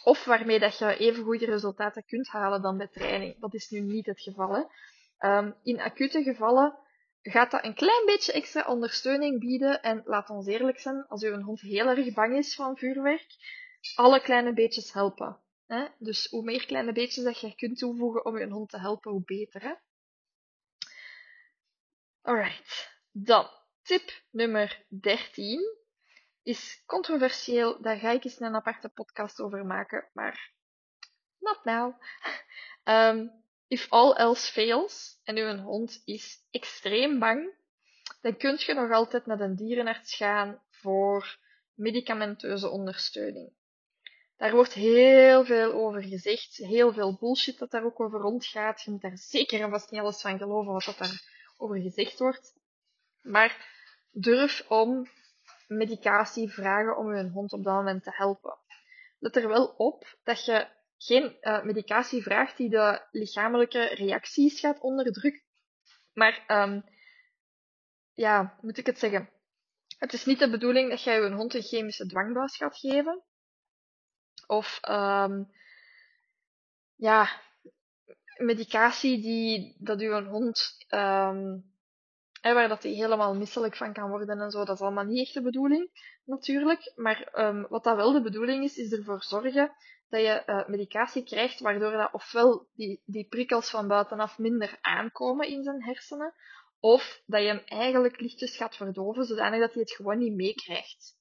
Of 0.04 0.26
waarmee 0.26 0.60
dat 0.60 0.78
je 0.78 0.98
even 0.98 1.24
goede 1.24 1.46
resultaten 1.46 2.06
kunt 2.06 2.28
halen 2.28 2.62
dan 2.62 2.78
bij 2.78 2.88
training. 2.88 3.40
Dat 3.40 3.54
is 3.54 3.70
nu 3.70 3.80
niet 3.80 4.06
het 4.06 4.22
geval. 4.22 4.72
Um, 5.20 5.56
in 5.64 5.80
acute 5.80 6.24
gevallen 6.24 6.78
gaat 7.22 7.52
dat 7.52 7.64
een 7.64 7.74
klein 7.74 8.06
beetje 8.06 8.32
extra 8.32 8.66
ondersteuning 8.66 9.40
bieden. 9.40 9.82
En 9.82 10.02
laat 10.06 10.30
ons 10.30 10.48
eerlijk 10.48 10.80
zijn, 10.80 11.08
als 11.08 11.24
uw 11.24 11.42
hond 11.42 11.62
heel 11.62 11.88
erg 11.88 12.14
bang 12.14 12.38
is 12.38 12.56
van 12.56 12.78
vuurwerk, 12.78 13.36
alle 13.96 14.22
kleine 14.22 14.54
beetjes 14.54 14.94
helpen. 14.94 15.40
Hè? 15.68 15.88
Dus 15.98 16.30
hoe 16.30 16.44
meer 16.44 16.66
kleine 16.66 16.92
beetjes 16.92 17.24
dat 17.24 17.40
je 17.40 17.56
kunt 17.56 17.78
toevoegen 17.78 18.26
om 18.26 18.38
je 18.38 18.50
hond 18.50 18.70
te 18.70 18.80
helpen, 18.80 19.12
hoe 19.12 19.24
beter. 19.26 19.62
Hè? 19.62 19.74
Alright. 22.22 22.98
Dan, 23.12 23.50
tip 23.82 24.22
nummer 24.32 24.86
13 24.88 25.78
is 26.44 26.84
controversieel. 26.86 27.82
Daar 27.82 27.98
ga 27.98 28.12
ik 28.12 28.24
eens 28.24 28.40
een 28.40 28.56
aparte 28.56 28.90
podcast 28.90 29.40
over 29.40 29.66
maken, 29.66 30.10
maar 30.14 30.52
not 31.38 31.64
now. 31.64 32.02
Um, 32.84 33.32
If 33.70 33.86
all 33.90 34.14
else 34.14 34.52
fails 34.52 35.20
en 35.24 35.38
uw 35.38 35.58
hond 35.58 36.02
is 36.06 36.48
extreem 36.52 37.20
bang, 37.20 37.54
dan 38.22 38.38
kunt 38.38 38.62
je 38.62 38.74
nog 38.74 38.92
altijd 38.92 39.26
naar 39.26 39.40
een 39.40 39.56
dierenarts 39.56 40.16
gaan 40.16 40.62
voor 40.70 41.38
medicamenteuze 41.74 42.70
ondersteuning. 42.70 43.54
Daar 44.38 44.52
wordt 44.52 44.74
heel 44.74 45.46
veel 45.46 45.74
over 45.74 46.04
gezegd, 46.04 46.56
heel 46.56 46.94
veel 46.94 47.18
bullshit 47.20 47.58
dat 47.58 47.72
daar 47.72 47.84
ook 47.84 48.00
over 48.00 48.20
rondgaat. 48.20 48.82
Je 48.82 48.92
moet 48.92 49.02
daar 49.02 49.18
zeker 49.18 49.62
en 49.62 49.70
vast 49.70 49.92
niet 49.92 50.00
alles 50.00 50.22
van 50.22 50.38
geloven 50.38 50.74
wat 50.74 50.84
dat 50.84 50.98
daar 50.98 51.54
over 51.58 51.82
gezegd 51.82 52.20
wordt. 52.20 52.54
Maar 53.22 53.68
durf 54.12 54.66
om 54.70 55.08
medicatie 55.68 56.50
vragen 56.50 56.98
om 56.98 57.16
je 57.16 57.30
hond 57.30 57.54
op 57.54 57.64
dat 57.64 57.74
moment 57.74 58.04
te 58.04 58.12
helpen. 58.14 58.58
Let 59.20 59.36
er 59.36 59.48
wel 59.48 59.66
op 59.66 60.18
dat 60.24 60.46
je 60.46 60.68
geen 61.00 61.38
uh, 61.42 61.64
medicatie 61.64 62.22
vraagt 62.22 62.58
die 62.58 62.70
de 62.70 63.08
lichamelijke 63.12 63.86
reacties 63.86 64.60
gaat 64.60 64.80
onderdrukken. 64.80 65.44
Maar, 66.14 66.44
um, 66.48 66.84
ja, 68.14 68.58
moet 68.62 68.78
ik 68.78 68.86
het 68.86 69.00
zeggen? 69.00 69.30
Het 69.98 70.14
is 70.14 70.26
niet 70.26 70.40
de 70.40 70.50
bedoeling 70.50 70.90
dat 70.90 71.04
jij 71.04 71.22
je 71.22 71.32
hond 71.32 71.54
een 71.54 71.62
chemische 71.62 72.06
dwangbuis 72.06 72.56
gaat 72.56 72.78
geven. 72.78 73.24
Of, 74.48 74.80
um, 74.90 75.52
ja, 76.96 77.42
medicatie 78.38 79.22
die, 79.22 79.76
dat 79.80 80.00
uw 80.00 80.24
hond 80.24 80.86
um, 80.90 81.74
Hè, 82.42 82.54
waar 82.54 82.68
dat 82.68 82.84
hij 82.84 82.92
helemaal 82.92 83.36
misselijk 83.36 83.76
van 83.76 83.94
kan 83.94 84.10
worden 84.10 84.40
en 84.40 84.52
zo. 84.52 84.66
Dat 84.66 84.76
is 84.76 84.82
allemaal 84.82 85.04
niet 85.04 85.26
echt 85.26 85.34
de 85.34 85.42
bedoeling, 85.42 85.90
natuurlijk. 86.24 86.92
Maar 86.96 87.32
um, 87.34 87.66
wat 87.70 87.84
dat 87.84 87.96
wel 87.96 88.12
de 88.12 88.22
bedoeling 88.22 88.64
is, 88.64 88.78
is 88.78 88.92
ervoor 88.92 89.24
zorgen 89.24 89.72
dat 90.10 90.22
je 90.22 90.44
uh, 90.46 90.68
medicatie 90.68 91.24
krijgt 91.24 91.60
waardoor 91.60 91.92
dat 91.92 92.14
ofwel 92.14 92.68
die, 92.74 93.02
die 93.06 93.28
prikkels 93.28 93.70
van 93.70 93.88
buitenaf 93.88 94.38
minder 94.38 94.78
aankomen 94.82 95.48
in 95.48 95.64
zijn 95.64 95.84
hersenen, 95.84 96.34
of 96.80 97.22
dat 97.26 97.42
je 97.42 97.48
hem 97.48 97.62
eigenlijk 97.66 98.20
lichtjes 98.20 98.58
gaat 98.58 98.76
verdoven, 98.76 99.26
zodanig 99.26 99.60
dat 99.60 99.74
hij 99.74 99.82
het 99.82 99.92
gewoon 99.92 100.18
niet 100.18 100.36
meekrijgt. 100.36 101.18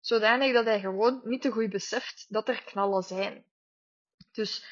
Zodanig 0.00 0.52
dat 0.52 0.64
hij 0.64 0.80
gewoon 0.80 1.20
niet 1.24 1.42
te 1.42 1.50
goed 1.50 1.70
beseft 1.70 2.26
dat 2.28 2.48
er 2.48 2.62
knallen 2.64 3.02
zijn. 3.02 3.44
Dus 4.32 4.64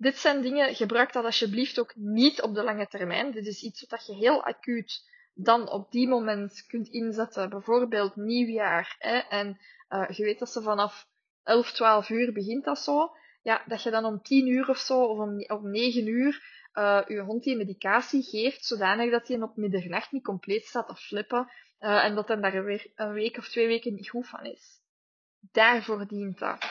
dit 0.00 0.18
zijn 0.18 0.40
dingen, 0.40 0.74
gebruik 0.74 1.12
dat 1.12 1.24
alsjeblieft 1.24 1.80
ook 1.80 1.92
niet 1.96 2.42
op 2.42 2.54
de 2.54 2.62
lange 2.62 2.86
termijn. 2.86 3.30
Dit 3.30 3.46
is 3.46 3.62
iets 3.62 3.86
wat 3.88 4.06
je 4.06 4.14
heel 4.14 4.44
acuut 4.44 5.08
dan 5.34 5.70
op 5.70 5.90
die 5.90 6.08
moment 6.08 6.64
kunt 6.66 6.88
inzetten. 6.88 7.50
Bijvoorbeeld 7.50 8.16
nieuwjaar. 8.16 8.96
Hè, 8.98 9.18
en 9.18 9.60
uh, 9.90 10.08
je 10.08 10.24
weet 10.24 10.38
dat 10.38 10.50
ze 10.50 10.62
vanaf 10.62 11.08
11, 11.42 11.72
12 11.72 12.08
uur 12.08 12.32
begint 12.32 12.64
dat 12.64 12.78
zo. 12.78 13.12
Ja, 13.42 13.62
dat 13.66 13.82
je 13.82 13.90
dan 13.90 14.04
om 14.04 14.22
10 14.22 14.46
uur 14.46 14.68
of 14.68 14.78
zo, 14.78 15.04
of 15.04 15.18
om, 15.18 15.44
om 15.46 15.70
9 15.70 16.06
uur, 16.06 16.42
uh, 16.74 17.00
je 17.06 17.20
hond 17.20 17.44
die 17.44 17.56
medicatie 17.56 18.22
geeft, 18.22 18.64
zodanig 18.64 19.10
dat 19.10 19.28
hij 19.28 19.42
op 19.42 19.56
middernacht 19.56 20.12
niet 20.12 20.24
compleet 20.24 20.64
staat 20.64 20.88
te 20.88 20.94
flippen. 20.94 21.50
Uh, 21.80 22.04
en 22.04 22.14
dat 22.14 22.28
hij 22.28 22.40
daar 22.40 22.64
weer 22.64 22.92
een 22.94 23.12
week 23.12 23.36
of 23.36 23.48
twee 23.48 23.66
weken 23.66 23.94
niet 23.94 24.10
goed 24.10 24.28
van 24.28 24.44
is. 24.44 24.80
Daarvoor 25.52 26.06
dient 26.06 26.38
dat. 26.38 26.64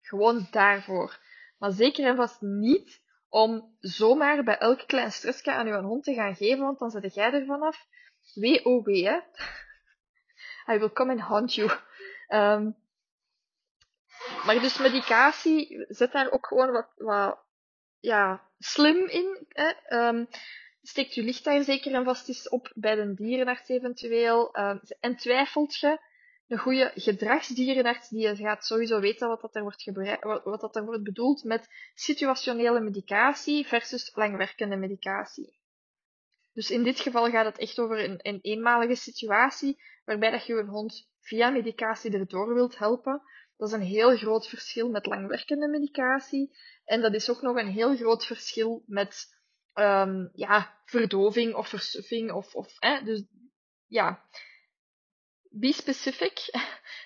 Gewoon 0.00 0.46
daarvoor. 0.50 1.18
Maar 1.64 1.72
zeker 1.72 2.06
en 2.06 2.16
vast 2.16 2.40
niet 2.40 3.02
om 3.28 3.76
zomaar 3.80 4.44
bij 4.44 4.58
elk 4.58 4.86
klein 4.86 5.12
stressje 5.12 5.52
aan 5.52 5.66
je 5.66 5.74
hond 5.74 6.04
te 6.04 6.14
gaan 6.14 6.34
geven, 6.34 6.64
want 6.64 6.78
dan 6.78 6.90
zet 6.90 7.14
jij 7.14 7.32
ervan 7.32 7.62
af. 7.62 7.86
WOW, 8.34 9.04
hè. 9.04 9.20
I 10.74 10.78
will 10.78 10.92
come 10.92 11.10
and 11.12 11.20
haunt 11.20 11.54
you. 11.54 11.70
Um, 12.28 12.76
maar 14.46 14.60
dus 14.60 14.78
medicatie, 14.78 15.84
zet 15.88 16.12
daar 16.12 16.30
ook 16.30 16.46
gewoon 16.46 16.70
wat, 16.70 16.88
wat 16.96 17.38
ja, 18.00 18.48
slim 18.58 19.06
in. 19.06 19.46
Hè. 19.48 19.98
Um, 20.08 20.28
steekt 20.82 21.14
je 21.14 21.22
licht 21.22 21.44
daar 21.44 21.62
zeker 21.62 21.94
en 21.94 22.04
vast 22.04 22.28
eens 22.28 22.48
op 22.48 22.72
bij 22.74 22.94
de 22.94 23.14
dierenarts 23.14 23.68
eventueel. 23.68 24.58
Um, 24.58 24.80
en 25.00 25.16
twijfelt 25.16 25.76
je, 25.76 25.98
een 26.48 26.58
goede 26.58 26.92
gedragsdierenarts 26.94 28.08
die 28.08 28.36
gaat 28.36 28.64
sowieso 28.64 29.00
weten 29.00 29.28
wat 29.28 29.40
dat 29.40 29.54
er 29.54 29.62
wordt, 29.62 29.84
wat 30.44 30.60
dat 30.60 30.76
er 30.76 30.84
wordt 30.84 31.02
bedoeld 31.02 31.44
met 31.44 31.68
situationele 31.94 32.80
medicatie 32.80 33.66
versus 33.66 34.14
langwerkende 34.14 34.76
medicatie. 34.76 35.58
Dus 36.52 36.70
in 36.70 36.82
dit 36.82 37.00
geval 37.00 37.30
gaat 37.30 37.44
het 37.44 37.58
echt 37.58 37.78
over 37.78 38.04
een, 38.04 38.18
een 38.22 38.38
eenmalige 38.40 38.94
situatie 38.94 39.82
waarbij 40.04 40.30
dat 40.30 40.46
je 40.46 40.54
een 40.54 40.68
hond 40.68 41.08
via 41.20 41.50
medicatie 41.50 42.12
erdoor 42.12 42.54
wilt 42.54 42.78
helpen. 42.78 43.22
Dat 43.56 43.68
is 43.68 43.74
een 43.74 43.80
heel 43.80 44.16
groot 44.16 44.48
verschil 44.48 44.90
met 44.90 45.06
langwerkende 45.06 45.68
medicatie. 45.68 46.56
En 46.84 47.00
dat 47.00 47.14
is 47.14 47.30
ook 47.30 47.42
nog 47.42 47.56
een 47.56 47.72
heel 47.72 47.96
groot 47.96 48.26
verschil 48.26 48.82
met 48.86 49.26
um, 49.74 50.30
ja, 50.34 50.80
verdoving 50.84 51.54
of 51.54 51.68
versuffing. 51.68 52.32
Of, 52.32 52.54
of, 52.54 52.78
dus 53.04 53.24
ja, 53.86 54.28
be 55.54 55.72
specific. 55.72 56.50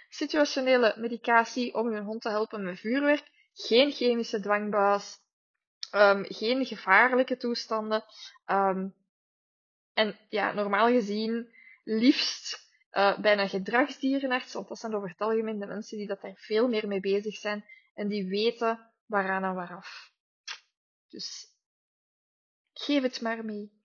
Situationele 0.09 0.95
medicatie 0.97 1.75
om 1.75 1.93
je 1.93 2.01
hond 2.01 2.23
te 2.23 2.29
helpen 2.29 2.65
met 2.65 2.81
vuurwerk. 2.81 3.31
Geen 3.53 3.93
chemische 3.93 4.41
dwangbuis. 4.41 5.19
Um, 5.95 6.25
geen 6.29 6.67
gevaarlijke 6.67 7.37
toestanden. 7.37 8.05
Um, 8.47 8.95
en 9.95 10.19
ja, 10.29 10.53
normaal 10.53 10.89
gezien 10.89 11.53
liefst 11.85 12.69
uh, 12.93 13.19
bij 13.19 13.39
een 13.39 13.49
gedragsdierenarts, 13.49 14.53
want 14.53 14.69
dat 14.69 14.79
zijn 14.79 14.95
over 14.95 15.09
het 15.09 15.21
algemeen 15.21 15.59
de 15.59 15.67
mensen 15.67 15.99
die 15.99 16.07
dat 16.07 16.21
daar 16.21 16.37
veel 16.37 16.69
meer 16.69 16.89
mee 16.89 17.01
bezig 17.01 17.37
zijn 17.37 17.65
en 17.95 18.09
die 18.09 18.29
weten 18.29 18.91
waaraan 19.07 19.45
en 19.45 19.55
waaraf. 19.55 20.13
Dus 21.09 21.47
geef 22.73 23.03
het 23.03 23.21
maar 23.21 23.45
mee. 23.45 23.78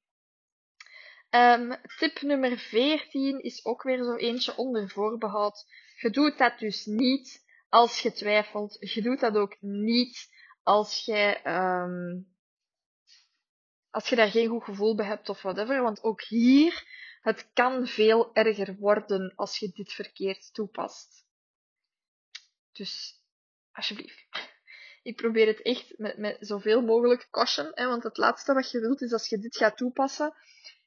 Um, 1.36 1.76
tip 1.98 2.22
nummer 2.22 2.58
14 2.58 3.44
is 3.44 3.66
ook 3.66 3.84
weer 3.84 4.04
zo 4.04 4.16
eentje 4.16 4.56
onder 4.56 4.90
voorbehoud. 4.90 5.66
Je 5.98 6.10
doet 6.10 6.38
dat 6.38 6.60
dus 6.60 6.86
niet 6.86 7.46
als 7.70 8.00
je 8.00 8.12
twijfelt. 8.12 8.78
Je 8.80 9.02
doet 9.02 9.20
dat 9.20 9.36
ook 9.36 9.62
niet 9.62 10.30
als 10.64 11.06
je, 11.06 11.40
um, 11.44 12.28
als 13.90 14.10
je 14.10 14.16
daar 14.16 14.28
geen 14.28 14.50
goed 14.50 14.64
gevoel 14.64 14.96
bij 14.96 15.06
hebt 15.06 15.30
of 15.30 15.42
whatever. 15.42 15.82
Want 15.82 16.04
ook 16.04 16.24
hier, 16.24 16.84
het 17.22 17.50
kan 17.54 17.88
veel 17.88 18.36
erger 18.36 18.76
worden 18.76 19.34
als 19.36 19.60
je 19.60 19.72
dit 19.74 19.94
verkeerd 19.94 20.54
toepast. 20.54 21.26
Dus, 22.72 23.22
alsjeblieft. 23.72 24.26
Ik 25.04 25.16
probeer 25.16 25.48
het 25.48 25.62
echt 25.62 25.98
met, 25.98 26.18
met 26.18 26.38
zoveel 26.40 26.82
mogelijk 26.82 27.28
caution, 27.32 27.72
hè, 27.74 27.88
want 27.88 28.04
het 28.04 28.18
laatste 28.18 28.54
wat 28.54 28.72
je 28.72 28.80
wilt 28.80 29.02
is 29.02 29.14
als 29.14 29.30
je 29.30 29.38
dit 29.38 29.58
gaat 29.58 29.78
toepassen, 29.78 30.34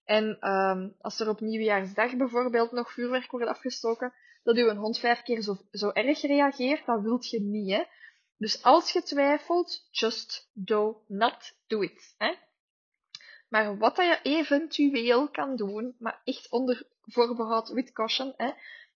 en 0.06 0.50
um, 0.50 0.94
als 1.00 1.20
er 1.20 1.28
op 1.28 1.40
nieuwjaarsdag 1.40 2.16
bijvoorbeeld 2.16 2.72
nog 2.72 2.92
vuurwerk 2.92 3.30
wordt 3.30 3.46
afgestoken, 3.46 4.12
dat 4.42 4.56
uw 4.56 4.74
hond 4.74 4.98
vijf 4.98 5.22
keer 5.22 5.42
zo, 5.42 5.56
zo 5.70 5.90
erg 5.90 6.20
reageert, 6.20 6.86
dat 6.86 7.02
wilt 7.02 7.30
je 7.30 7.40
niet. 7.40 7.70
Hè? 7.70 7.84
Dus 8.36 8.62
als 8.62 8.92
je 8.92 9.02
twijfelt, 9.02 9.88
just 9.90 10.50
do 10.52 11.02
not 11.06 11.56
do 11.66 11.80
it. 11.80 12.14
Hè? 12.18 12.34
Maar 13.48 13.78
wat 13.78 13.96
dat 13.96 14.06
je 14.06 14.20
eventueel 14.22 15.28
kan 15.28 15.56
doen, 15.56 15.96
maar 15.98 16.20
echt 16.24 16.50
onder 16.50 16.86
voorbehoud 17.02 17.68
with 17.68 17.92
caution, 17.92 18.34
hè, 18.36 18.50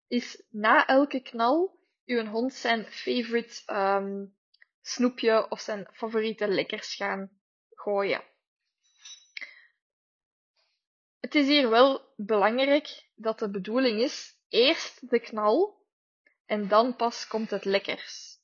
is 0.08 0.42
na 0.50 0.86
elke 0.86 1.20
knal 1.20 1.78
uw 2.04 2.24
hond 2.24 2.54
zijn 2.54 2.84
favorite 2.84 3.72
um, 3.74 4.34
snoepje 4.82 5.50
of 5.50 5.60
zijn 5.60 5.88
favoriete 5.92 6.48
lekkers 6.48 6.94
gaan 6.94 7.30
gooien. 7.74 8.22
Het 11.20 11.34
is 11.34 11.46
hier 11.46 11.70
wel 11.70 12.12
belangrijk 12.16 13.08
dat 13.14 13.38
de 13.38 13.50
bedoeling 13.50 14.00
is, 14.00 14.36
eerst 14.48 15.10
de 15.10 15.20
knal 15.20 15.78
en 16.46 16.68
dan 16.68 16.96
pas 16.96 17.26
komt 17.26 17.50
het 17.50 17.64
lekkers. 17.64 18.38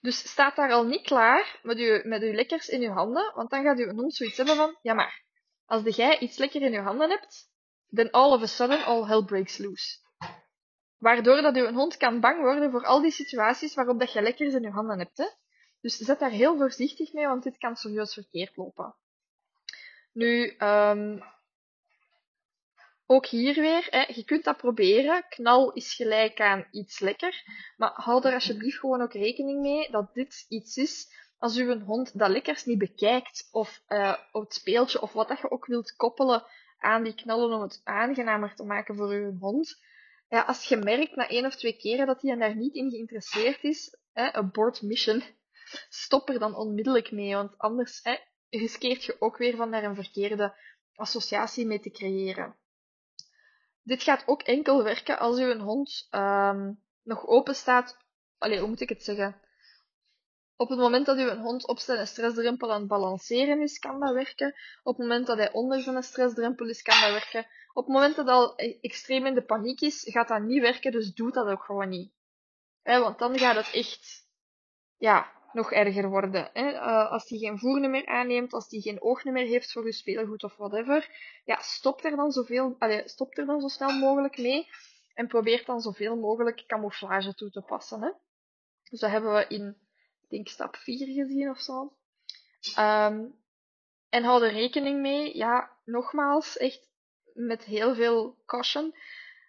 Dus 0.00 0.30
staat 0.30 0.56
daar 0.56 0.72
al 0.72 0.84
niet 0.84 1.02
klaar 1.02 1.60
met 1.62 1.78
uw, 1.78 2.00
met 2.04 2.22
uw 2.22 2.32
lekkers 2.32 2.68
in 2.68 2.82
uw 2.82 2.92
handen, 2.92 3.32
want 3.34 3.50
dan 3.50 3.62
gaat 3.62 3.78
uw 3.78 3.94
hond 3.94 4.14
zoiets 4.14 4.36
hebben 4.36 4.56
van, 4.56 4.78
ja 4.82 4.94
maar, 4.94 5.22
als 5.64 5.82
de 5.82 5.90
jij 5.90 6.18
iets 6.18 6.38
lekker 6.38 6.62
in 6.62 6.74
uw 6.74 6.82
handen 6.82 7.10
hebt, 7.10 7.50
then 7.90 8.10
all 8.10 8.32
of 8.32 8.42
a 8.42 8.46
sudden 8.46 8.84
all 8.84 9.06
hell 9.06 9.22
breaks 9.22 9.58
loose. 9.58 9.98
Waardoor 10.98 11.42
dat 11.42 11.56
uw 11.56 11.72
hond 11.72 11.96
kan 11.96 12.20
bang 12.20 12.40
worden 12.40 12.70
voor 12.70 12.84
al 12.84 13.00
die 13.00 13.10
situaties 13.10 13.74
waarop 13.74 13.98
dat 13.98 14.12
je 14.12 14.22
lekkers 14.22 14.54
in 14.54 14.64
uw 14.64 14.70
handen 14.70 14.98
hebt. 14.98 15.36
Dus 15.80 15.96
zet 15.96 16.18
daar 16.18 16.30
heel 16.30 16.56
voorzichtig 16.56 17.12
mee, 17.12 17.26
want 17.26 17.42
dit 17.42 17.58
kan 17.58 17.76
serieus 17.76 18.14
verkeerd 18.14 18.56
lopen. 18.56 18.96
Nu, 20.12 20.56
um, 20.58 21.22
ook 23.06 23.26
hier 23.26 23.54
weer, 23.54 23.86
hè, 23.90 24.04
je 24.14 24.24
kunt 24.24 24.44
dat 24.44 24.56
proberen. 24.56 25.24
Knal 25.28 25.72
is 25.72 25.94
gelijk 25.94 26.40
aan 26.40 26.66
iets 26.70 27.00
lekker. 27.00 27.44
Maar 27.76 27.92
hou 27.94 28.26
er 28.26 28.34
alsjeblieft 28.34 28.78
gewoon 28.78 29.02
ook 29.02 29.12
rekening 29.12 29.60
mee 29.60 29.90
dat 29.90 30.14
dit 30.14 30.46
iets 30.48 30.76
is. 30.76 31.14
Als 31.38 31.56
uw 31.56 31.80
hond 31.80 32.18
dat 32.18 32.30
lekkers 32.30 32.64
niet 32.64 32.78
bekijkt, 32.78 33.48
of 33.50 33.82
uh, 33.88 34.14
het 34.32 34.54
speeltje, 34.54 35.02
of 35.02 35.12
wat 35.12 35.28
dat 35.28 35.38
je 35.38 35.50
ook 35.50 35.66
wilt 35.66 35.96
koppelen 35.96 36.44
aan 36.78 37.02
die 37.02 37.14
knallen 37.14 37.56
om 37.56 37.60
het 37.62 37.80
aangenamer 37.84 38.54
te 38.54 38.64
maken 38.64 38.96
voor 38.96 39.10
uw 39.10 39.38
hond. 39.38 39.84
Ja, 40.28 40.40
als 40.40 40.64
je 40.64 40.76
merkt 40.76 41.16
na 41.16 41.28
één 41.28 41.46
of 41.46 41.56
twee 41.56 41.76
keren 41.76 42.06
dat 42.06 42.22
hij 42.22 42.36
daar 42.36 42.56
niet 42.56 42.74
in 42.74 42.90
geïnteresseerd 42.90 43.64
is, 43.64 43.96
hè, 44.12 44.32
abort 44.32 44.82
mission, 44.82 45.22
stop 45.88 46.28
er 46.28 46.38
dan 46.38 46.56
onmiddellijk 46.56 47.10
mee. 47.10 47.34
Want 47.34 47.58
anders 47.58 48.00
hè, 48.02 48.16
riskeert 48.50 49.04
je 49.04 49.16
ook 49.18 49.36
weer 49.36 49.56
van 49.56 49.70
daar 49.70 49.84
een 49.84 49.94
verkeerde 49.94 50.54
associatie 50.94 51.66
mee 51.66 51.80
te 51.80 51.90
creëren. 51.90 52.56
Dit 53.86 54.02
gaat 54.02 54.22
ook 54.26 54.42
enkel 54.42 54.82
werken 54.82 55.18
als 55.18 55.38
uw 55.38 55.58
hond 55.58 56.08
um, 56.10 56.82
nog 57.02 57.26
open 57.26 57.54
staat. 57.54 57.96
Allee, 58.38 58.58
hoe 58.58 58.68
moet 58.68 58.80
ik 58.80 58.88
het 58.88 59.04
zeggen? 59.04 59.40
Op 60.56 60.68
het 60.68 60.78
moment 60.78 61.06
dat 61.06 61.18
uw 61.18 61.36
hond 61.36 61.66
op 61.66 61.78
zijn 61.78 62.06
stressdrempel 62.06 62.72
aan 62.72 62.78
het 62.78 62.88
balanceren 62.88 63.60
is, 63.60 63.78
kan 63.78 64.00
dat 64.00 64.12
werken. 64.12 64.54
Op 64.82 64.96
het 64.96 65.06
moment 65.06 65.26
dat 65.26 65.36
hij 65.36 65.52
onder 65.52 65.80
zijn 65.80 66.02
stressdrempel 66.02 66.68
is, 66.68 66.82
kan 66.82 67.00
dat 67.00 67.10
werken. 67.10 67.46
Op 67.72 67.84
het 67.84 67.94
moment 67.94 68.16
dat 68.16 68.28
al 68.28 68.56
extreem 68.80 69.26
in 69.26 69.34
de 69.34 69.44
paniek 69.44 69.80
is, 69.80 70.02
gaat 70.06 70.28
dat 70.28 70.42
niet 70.42 70.60
werken, 70.60 70.92
dus 70.92 71.14
doe 71.14 71.32
dat 71.32 71.46
ook 71.46 71.64
gewoon 71.64 71.88
niet. 71.88 72.12
want 72.82 73.18
dan 73.18 73.38
gaat 73.38 73.56
het 73.56 73.70
echt, 73.72 74.28
ja, 74.96 75.32
nog 75.56 75.72
erger 75.72 76.08
worden. 76.08 76.50
Hè? 76.52 76.72
Uh, 76.72 77.10
als 77.10 77.26
die 77.26 77.38
geen 77.38 77.58
voer 77.58 77.90
meer 77.90 78.06
aanneemt, 78.06 78.52
als 78.52 78.68
die 78.68 78.80
geen 78.80 79.02
oog 79.02 79.24
meer 79.24 79.46
heeft 79.46 79.72
voor 79.72 79.84
je 79.84 79.92
speelgoed 79.92 80.44
of 80.44 80.56
whatever, 80.56 81.08
ja, 81.44 81.58
stop 81.60 82.04
er 82.04 82.16
dan 82.16 82.32
zoveel, 82.32 82.76
allee, 82.78 83.02
stop 83.08 83.38
er 83.38 83.46
dan 83.46 83.60
zo 83.60 83.68
snel 83.68 83.98
mogelijk 83.98 84.38
mee 84.38 84.68
en 85.14 85.26
probeer 85.26 85.62
dan 85.64 85.80
zoveel 85.80 86.16
mogelijk 86.16 86.64
camouflage 86.66 87.34
toe 87.34 87.50
te 87.50 87.60
passen. 87.60 88.02
Hè? 88.02 88.10
Dus 88.90 89.00
dat 89.00 89.10
hebben 89.10 89.34
we 89.34 89.44
in, 89.48 89.76
denk, 90.28 90.48
stap 90.48 90.76
4 90.76 91.06
gezien 91.06 91.50
of 91.50 91.60
zo. 91.60 91.92
Um, 92.78 93.34
en 94.08 94.24
hou 94.24 94.44
er 94.44 94.52
rekening 94.52 95.00
mee, 95.00 95.36
ja, 95.36 95.70
nogmaals, 95.84 96.56
echt 96.56 96.88
met 97.32 97.64
heel 97.64 97.94
veel 97.94 98.36
caution. 98.46 98.94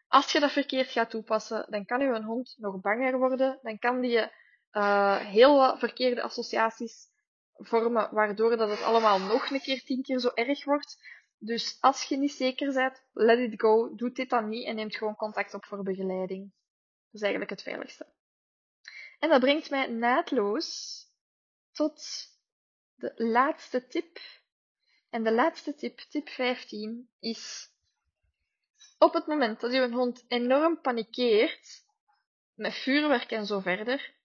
Als 0.07 0.31
je 0.31 0.39
dat 0.39 0.51
verkeerd 0.51 0.89
gaat 0.89 1.09
toepassen, 1.09 1.65
dan 1.69 1.85
kan 1.85 1.99
je 1.99 2.23
hond 2.23 2.55
nog 2.57 2.81
banger 2.81 3.17
worden. 3.17 3.59
Dan 3.61 3.79
kan 3.79 4.01
die 4.01 4.29
uh, 4.77 5.17
heel 5.17 5.57
wat 5.57 5.79
verkeerde 5.79 6.21
associaties 6.21 7.07
vormen, 7.53 8.09
waardoor 8.13 8.57
dat 8.57 8.69
het 8.69 8.81
allemaal 8.81 9.19
nog 9.19 9.49
een 9.49 9.61
keer 9.61 9.83
tien 9.83 10.01
keer 10.01 10.19
zo 10.19 10.31
erg 10.33 10.63
wordt. 10.63 10.97
Dus 11.37 11.77
als 11.79 12.03
je 12.03 12.17
niet 12.17 12.31
zeker 12.31 12.73
bent, 12.73 13.03
let 13.13 13.39
it 13.39 13.61
go. 13.61 13.95
Doe 13.95 14.11
dit 14.11 14.29
dan 14.29 14.49
niet 14.49 14.65
en 14.65 14.75
neemt 14.75 14.95
gewoon 14.95 15.15
contact 15.15 15.53
op 15.53 15.65
voor 15.65 15.83
begeleiding. 15.83 16.41
Dat 17.05 17.13
is 17.13 17.21
eigenlijk 17.21 17.49
het 17.49 17.61
veiligste. 17.61 18.07
En 19.19 19.29
dat 19.29 19.39
brengt 19.39 19.69
mij 19.69 19.87
naadloos 19.87 21.01
tot 21.71 22.03
de 22.95 23.13
laatste 23.15 23.87
tip. 23.87 24.19
En 25.09 25.23
de 25.23 25.31
laatste 25.31 25.75
tip, 25.75 25.99
tip 25.99 26.29
15, 26.29 27.09
is 27.19 27.71
op 28.97 29.13
het 29.13 29.27
moment 29.27 29.59
dat 29.59 29.71
je 29.71 29.89
hond 29.91 30.25
enorm 30.27 30.81
panikeert, 30.81 31.85
met 32.53 32.73
vuurwerk 32.73 33.31
en 33.31 33.45
zo 33.45 33.59
verder, 33.59 34.16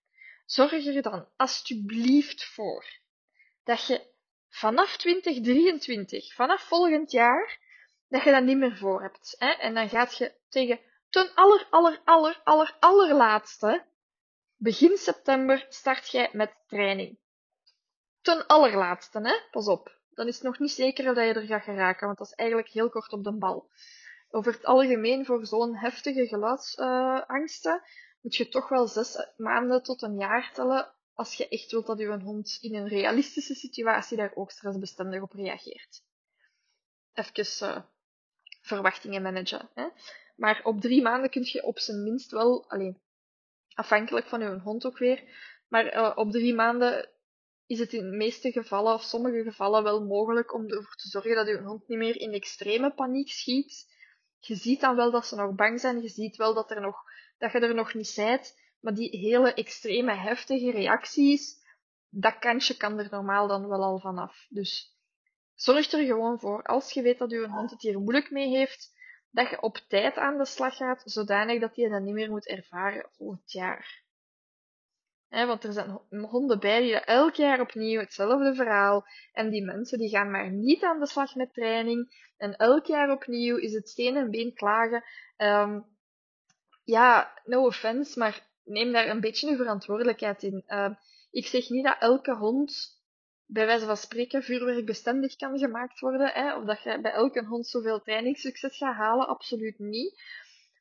zorg 0.44 0.86
er 0.86 1.02
dan 1.02 1.28
alsjeblieft 1.36 2.44
voor 2.44 3.00
dat 3.64 3.86
je 3.86 4.10
vanaf 4.48 4.96
2023, 4.96 6.34
vanaf 6.34 6.62
volgend 6.62 7.10
jaar, 7.10 7.58
dat 8.08 8.22
je 8.22 8.30
dat 8.30 8.44
niet 8.44 8.58
meer 8.58 8.76
voor 8.76 9.02
hebt. 9.02 9.34
Hè? 9.38 9.50
En 9.50 9.74
dan 9.74 9.88
gaat 9.88 10.16
je 10.16 10.34
tegen 10.48 10.80
ten 11.10 11.34
aller, 11.34 11.66
aller, 11.70 12.00
aller, 12.04 12.40
aller, 12.44 12.76
allerlaatste, 12.80 13.84
begin 14.56 14.96
september, 14.96 15.66
start 15.68 16.10
jij 16.10 16.28
met 16.32 16.54
training. 16.66 17.18
Ten 18.20 18.46
allerlaatste, 18.46 19.20
hè? 19.20 19.34
Pas 19.50 19.66
op. 19.66 20.00
Dan 20.14 20.26
is 20.26 20.34
het 20.34 20.44
nog 20.44 20.58
niet 20.58 20.70
zeker 20.70 21.04
dat 21.04 21.16
je 21.16 21.32
er 21.32 21.46
gaat 21.46 21.62
geraken, 21.62 22.06
want 22.06 22.18
dat 22.18 22.26
is 22.26 22.34
eigenlijk 22.34 22.68
heel 22.68 22.90
kort 22.90 23.12
op 23.12 23.24
de 23.24 23.32
bal. 23.32 23.70
Over 24.30 24.52
het 24.52 24.64
algemeen, 24.64 25.26
voor 25.26 25.46
zo'n 25.46 25.76
heftige 25.76 26.26
geluidsangsten, 26.26 27.82
moet 28.22 28.36
je 28.36 28.48
toch 28.48 28.68
wel 28.68 28.86
zes 28.86 29.26
maanden 29.36 29.82
tot 29.82 30.02
een 30.02 30.16
jaar 30.16 30.52
tellen 30.52 30.94
als 31.14 31.34
je 31.34 31.48
echt 31.48 31.70
wilt 31.70 31.86
dat 31.86 31.98
je 31.98 32.20
hond 32.20 32.58
in 32.60 32.74
een 32.74 32.88
realistische 32.88 33.54
situatie 33.54 34.16
daar 34.16 34.32
ook 34.34 34.50
stressbestendig 34.50 35.22
op 35.22 35.32
reageert. 35.32 36.02
Even 37.12 37.68
uh, 37.68 37.82
verwachtingen 38.60 39.22
managen. 39.22 39.68
Hè? 39.74 39.88
Maar 40.36 40.60
op 40.64 40.80
drie 40.80 41.02
maanden 41.02 41.30
kun 41.30 41.42
je 41.44 41.62
op 41.62 41.78
zijn 41.78 42.02
minst 42.02 42.30
wel, 42.30 42.70
alleen 42.70 43.00
afhankelijk 43.74 44.26
van 44.26 44.40
je 44.40 44.60
hond 44.60 44.86
ook 44.86 44.98
weer, 44.98 45.22
maar 45.68 45.94
uh, 45.94 46.12
op 46.14 46.30
drie 46.30 46.54
maanden 46.54 47.10
is 47.66 47.78
het 47.78 47.92
in 47.92 48.10
de 48.10 48.16
meeste 48.16 48.52
gevallen, 48.52 48.94
of 48.94 49.02
sommige 49.02 49.42
gevallen, 49.42 49.82
wel 49.82 50.04
mogelijk 50.04 50.54
om 50.54 50.68
ervoor 50.68 50.94
te 50.94 51.08
zorgen 51.08 51.34
dat 51.34 51.46
je 51.46 51.58
hond 51.58 51.88
niet 51.88 51.98
meer 51.98 52.20
in 52.20 52.32
extreme 52.32 52.94
paniek 52.94 53.30
schiet. 53.30 53.90
Je 54.38 54.54
ziet 54.54 54.80
dan 54.80 54.96
wel 54.96 55.10
dat 55.10 55.26
ze 55.26 55.36
nog 55.36 55.54
bang 55.54 55.80
zijn, 55.80 56.02
je 56.02 56.08
ziet 56.08 56.36
wel 56.36 56.54
dat, 56.54 56.70
er 56.70 56.80
nog, 56.80 57.02
dat 57.42 57.52
je 57.52 57.58
er 57.58 57.74
nog 57.74 57.94
niet 57.94 58.08
zijt, 58.08 58.58
maar 58.80 58.94
die 58.94 59.18
hele 59.18 59.54
extreme 59.54 60.14
heftige 60.14 60.70
reacties, 60.70 61.56
dat 62.08 62.38
kantje 62.38 62.76
kan 62.76 62.98
er 62.98 63.08
normaal 63.10 63.48
dan 63.48 63.68
wel 63.68 63.82
al 63.82 63.98
vanaf. 63.98 64.46
Dus 64.48 64.96
zorg 65.54 65.92
er 65.92 66.04
gewoon 66.04 66.38
voor, 66.38 66.62
als 66.62 66.92
je 66.92 67.02
weet 67.02 67.18
dat 67.18 67.30
je 67.30 67.48
hond 67.48 67.70
het 67.70 67.82
hier 67.82 68.00
moeilijk 68.00 68.30
mee 68.30 68.48
heeft, 68.48 68.92
dat 69.30 69.50
je 69.50 69.62
op 69.62 69.76
tijd 69.76 70.16
aan 70.16 70.38
de 70.38 70.44
slag 70.44 70.76
gaat, 70.76 71.02
zodanig 71.04 71.60
dat 71.60 71.76
hij 71.76 71.88
dat 71.88 72.02
niet 72.02 72.14
meer 72.14 72.30
moet 72.30 72.46
ervaren 72.46 73.08
volgend 73.10 73.52
jaar. 73.52 74.02
want 75.28 75.64
er 75.64 75.72
zijn 75.72 76.00
honden 76.10 76.60
bij 76.60 76.80
die 76.80 76.94
elk 76.94 77.34
jaar 77.34 77.60
opnieuw 77.60 78.00
hetzelfde 78.00 78.54
verhaal. 78.54 79.06
En 79.32 79.50
die 79.50 79.64
mensen 79.64 79.98
die 79.98 80.08
gaan 80.08 80.30
maar 80.30 80.50
niet 80.50 80.82
aan 80.82 81.00
de 81.00 81.06
slag 81.06 81.34
met 81.34 81.52
training. 81.52 82.30
En 82.36 82.56
elk 82.56 82.86
jaar 82.86 83.10
opnieuw 83.10 83.56
is 83.56 83.72
het 83.72 83.88
steen 83.88 84.16
en 84.16 84.30
been 84.30 84.54
klagen. 84.54 85.04
Um, 85.36 85.91
ja, 86.84 87.40
no 87.44 87.66
offense, 87.66 88.18
maar 88.18 88.46
neem 88.64 88.92
daar 88.92 89.08
een 89.08 89.20
beetje 89.20 89.50
een 89.50 89.56
verantwoordelijkheid 89.56 90.42
in. 90.42 90.64
Uh, 90.66 90.90
ik 91.30 91.46
zeg 91.46 91.68
niet 91.68 91.84
dat 91.84 91.96
elke 91.98 92.34
hond 92.34 93.00
bij 93.46 93.66
wijze 93.66 93.86
van 93.86 93.96
spreken 93.96 94.42
vuurwerkbestendig 94.42 95.36
kan 95.36 95.58
gemaakt 95.58 96.00
worden, 96.00 96.30
hè, 96.32 96.56
of 96.56 96.64
dat 96.64 96.82
je 96.82 97.00
bij 97.00 97.12
elke 97.12 97.44
hond 97.44 97.66
zoveel 97.66 98.00
trainingssucces 98.00 98.76
gaat 98.76 98.96
halen, 98.96 99.28
absoluut 99.28 99.78
niet. 99.78 100.22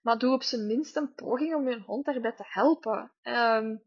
Maar 0.02 0.18
doe 0.18 0.34
op 0.34 0.44
zijn 0.44 0.68
minst 0.68 0.96
een 0.96 1.14
poging 1.14 1.56
om 1.56 1.70
je 1.70 1.80
hond 1.86 2.06
daarbij 2.06 2.32
te 2.32 2.44
helpen. 2.48 3.12
Um, 3.24 3.82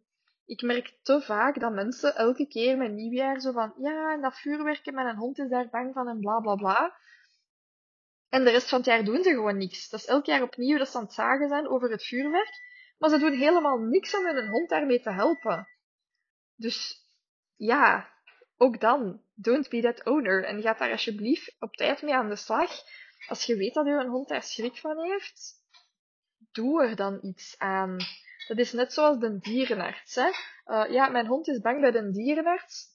ik 0.46 0.62
merk 0.62 0.98
te 1.02 1.20
vaak 1.20 1.60
dat 1.60 1.72
mensen 1.72 2.16
elke 2.16 2.46
keer 2.46 2.76
met 2.76 2.92
nieuwjaar 2.92 3.40
zo 3.40 3.52
van, 3.52 3.74
ja, 3.78 4.12
en 4.12 4.20
dat 4.20 4.38
vuurwerken 4.38 4.94
met 4.94 5.06
een 5.06 5.16
hond 5.16 5.38
is 5.38 5.48
daar 5.48 5.68
bang 5.70 5.92
van 5.92 6.08
en 6.08 6.20
bla 6.20 6.40
bla 6.40 6.54
bla. 6.54 6.96
En 8.34 8.44
de 8.44 8.50
rest 8.50 8.68
van 8.68 8.78
het 8.78 8.86
jaar 8.86 9.04
doen 9.04 9.22
ze 9.22 9.30
gewoon 9.30 9.56
niks. 9.56 9.88
Dat 9.88 10.00
is 10.00 10.06
elk 10.06 10.26
jaar 10.26 10.42
opnieuw 10.42 10.78
dat 10.78 10.88
ze 10.88 10.96
aan 10.96 11.04
het 11.04 11.12
zagen 11.12 11.48
zijn 11.48 11.68
over 11.68 11.90
het 11.90 12.04
vuurwerk. 12.04 12.50
Maar 12.98 13.10
ze 13.10 13.18
doen 13.18 13.32
helemaal 13.32 13.78
niks 13.78 14.16
om 14.16 14.24
hun 14.24 14.48
hond 14.48 14.68
daarmee 14.68 15.00
te 15.00 15.12
helpen. 15.12 15.68
Dus 16.56 17.04
ja, 17.56 18.12
ook 18.56 18.80
dan, 18.80 19.22
don't 19.34 19.68
be 19.68 19.80
that 19.80 20.04
owner. 20.04 20.44
En 20.44 20.62
ga 20.62 20.74
daar 20.74 20.90
alsjeblieft 20.90 21.56
op 21.58 21.74
tijd 21.74 22.02
mee 22.02 22.14
aan 22.14 22.28
de 22.28 22.36
slag. 22.36 22.70
Als 23.28 23.44
je 23.44 23.56
weet 23.56 23.74
dat 23.74 23.86
je 23.86 23.92
een 23.92 24.08
hond 24.08 24.28
daar 24.28 24.42
schrik 24.42 24.76
van 24.76 25.02
heeft, 25.02 25.52
doe 26.52 26.82
er 26.82 26.96
dan 26.96 27.18
iets 27.22 27.58
aan. 27.58 27.96
Dat 28.46 28.58
is 28.58 28.72
net 28.72 28.92
zoals 28.92 29.18
de 29.18 29.38
dierenarts. 29.38 30.16
Uh, 30.16 30.84
ja, 30.90 31.08
mijn 31.08 31.26
hond 31.26 31.48
is 31.48 31.60
bang 31.60 31.80
bij 31.80 31.90
de 31.90 32.10
dierenarts. 32.10 32.86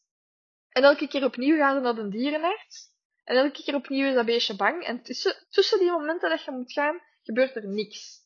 En 0.69 0.83
elke 0.83 1.07
keer 1.07 1.23
opnieuw 1.23 1.57
gaan 1.57 1.75
ze 1.75 1.81
naar 1.81 1.95
de 1.95 2.09
dierenarts. 2.09 2.97
En 3.29 3.35
elke 3.35 3.63
keer 3.63 3.75
opnieuw 3.75 4.07
is 4.07 4.13
dat 4.13 4.25
beestje 4.25 4.55
bang. 4.55 4.83
En 4.83 5.01
tussen, 5.01 5.35
tussen 5.49 5.79
die 5.79 5.91
momenten 5.91 6.29
dat 6.29 6.43
je 6.43 6.51
moet 6.51 6.71
gaan, 6.71 7.01
gebeurt 7.23 7.55
er 7.55 7.67
niks. 7.67 8.17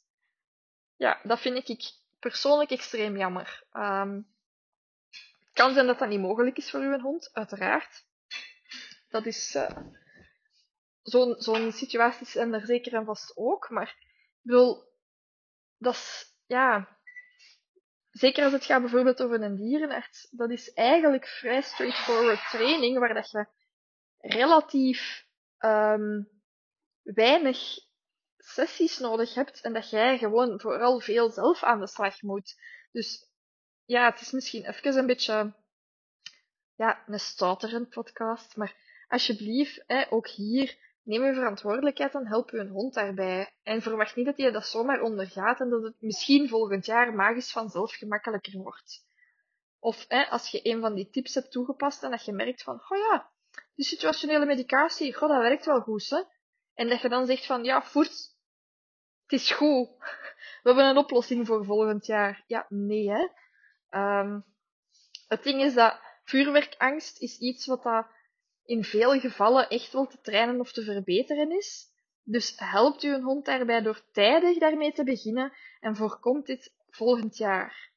Ja, 0.96 1.20
dat 1.24 1.40
vind 1.40 1.70
ik 1.70 1.92
persoonlijk 2.20 2.70
extreem 2.72 3.18
jammer. 3.18 3.64
Um, 3.74 4.28
het 5.40 5.54
kan 5.54 5.74
zijn 5.74 5.86
dat 5.86 6.00
dat 6.00 6.10
niet 6.10 6.20
mogelijk 6.20 6.58
is 6.58 6.70
voor 6.70 6.80
uw 6.80 7.00
hond, 7.00 7.30
uiteraard. 7.34 8.06
Dat 9.10 9.26
is 9.26 9.56
uh, 9.56 9.78
zo'n 11.02 11.36
zo'n 11.38 11.72
situaties 11.72 12.32
zijn 12.32 12.54
er 12.54 12.66
zeker 12.66 12.94
en 12.94 13.06
vast 13.06 13.38
ook. 13.38 13.70
Maar 13.70 13.96
ik 14.44 14.52
dat 15.78 15.94
is 15.94 16.26
ja, 16.46 16.98
zeker 18.10 18.44
als 18.44 18.54
het 18.54 18.66
gaat 18.66 18.82
bijvoorbeeld 18.82 19.22
over 19.22 19.42
een 19.42 19.56
dierenarts, 19.56 20.28
dat 20.32 20.50
is 20.50 20.74
eigenlijk 20.74 21.28
vrij 21.28 21.62
straightforward 21.62 22.50
training, 22.50 23.00
waar 23.00 23.14
dat 23.14 23.32
je 23.32 23.48
relatief 24.24 25.28
um, 25.60 26.30
weinig 27.02 27.58
sessies 28.38 29.00
nodig 29.00 29.34
hebt 29.34 29.62
en 29.62 29.74
dat 29.74 29.90
jij 29.90 30.18
gewoon 30.18 30.60
vooral 30.60 31.00
veel 31.00 31.30
zelf 31.30 31.64
aan 31.64 31.80
de 31.80 31.88
slag 31.88 32.22
moet. 32.22 32.56
Dus 32.92 33.32
ja, 33.86 34.10
het 34.12 34.22
is 34.22 34.32
misschien 34.32 34.66
even 34.66 34.98
een 34.98 35.06
beetje 35.06 35.54
ja, 36.76 37.04
een 37.08 37.20
stouterend 37.20 37.90
podcast, 37.90 38.56
maar 38.56 38.76
alsjeblieft, 39.08 39.84
hè, 39.88 40.12
ook 40.12 40.28
hier, 40.28 40.78
neem 41.02 41.24
je 41.24 41.34
verantwoordelijkheid 41.34 42.14
en 42.14 42.28
help 42.28 42.54
een 42.54 42.70
hond 42.70 42.94
daarbij. 42.94 43.54
En 43.64 43.82
verwacht 43.82 44.16
niet 44.16 44.26
dat 44.26 44.38
je 44.38 44.52
dat 44.52 44.68
zomaar 44.68 45.02
ondergaat 45.02 45.60
en 45.60 45.70
dat 45.70 45.84
het 45.84 45.96
misschien 46.00 46.50
volgend 46.50 46.86
jaar 46.86 47.14
magisch 47.14 47.52
vanzelf 47.52 47.94
gemakkelijker 47.94 48.60
wordt. 48.60 49.06
Of 49.80 50.06
hè, 50.08 50.24
als 50.30 50.50
je 50.50 50.60
een 50.64 50.82
van 50.82 50.94
die 50.94 51.10
tips 51.10 51.34
hebt 51.34 51.52
toegepast 51.52 52.04
en 52.04 52.12
dat 52.12 52.26
je 52.26 52.32
merkt 52.32 52.64
van, 52.64 52.76
oh 52.76 52.98
ja, 52.98 53.32
die 53.76 53.86
situationele 53.86 54.46
medicatie, 54.46 55.14
goh, 55.14 55.30
dat 55.30 55.42
werkt 55.42 55.66
wel 55.66 55.82
goed, 55.82 56.10
hè. 56.10 56.22
En 56.74 56.90
dat 56.90 57.02
je 57.02 57.10
dan 57.10 57.26
zegt 57.26 57.46
van, 57.46 57.64
ja, 57.64 57.84
voert, 57.84 58.36
het 59.24 59.40
is 59.40 59.52
goed. 59.52 59.90
We 60.64 60.70
hebben 60.70 60.86
een 60.86 60.98
oplossing 60.98 61.48
voor 61.48 61.66
volgend 61.66 62.06
jaar. 62.06 62.44
Ja, 62.48 62.66
nee, 62.70 63.10
hè. 63.10 63.28
Um, 64.20 64.46
het 65.28 65.44
ding 65.44 65.62
is 65.62 65.74
dat 65.74 66.00
vuurwerkangst 66.24 67.22
is 67.22 67.38
iets 67.38 67.66
wat 67.66 67.84
dat 67.84 68.08
in 68.66 68.84
veel 68.84 69.20
gevallen 69.20 69.70
echt 69.70 69.94
wel 69.94 70.08
te 70.08 70.22
trainen 70.22 70.60
of 70.60 70.72
te 70.72 70.84
verbeteren 70.84 71.52
is. 71.52 71.92
Dus 72.24 72.54
helpt 72.56 73.04
u 73.04 73.14
een 73.14 73.24
hond 73.24 73.46
daarbij 73.46 73.82
door 73.82 74.02
tijdig 74.12 74.58
daarmee 74.58 74.92
te 74.92 75.04
beginnen 75.04 75.54
en 75.80 75.96
voorkomt 75.96 76.46
dit 76.46 76.74
volgend 76.90 77.38
jaar. 77.38 77.92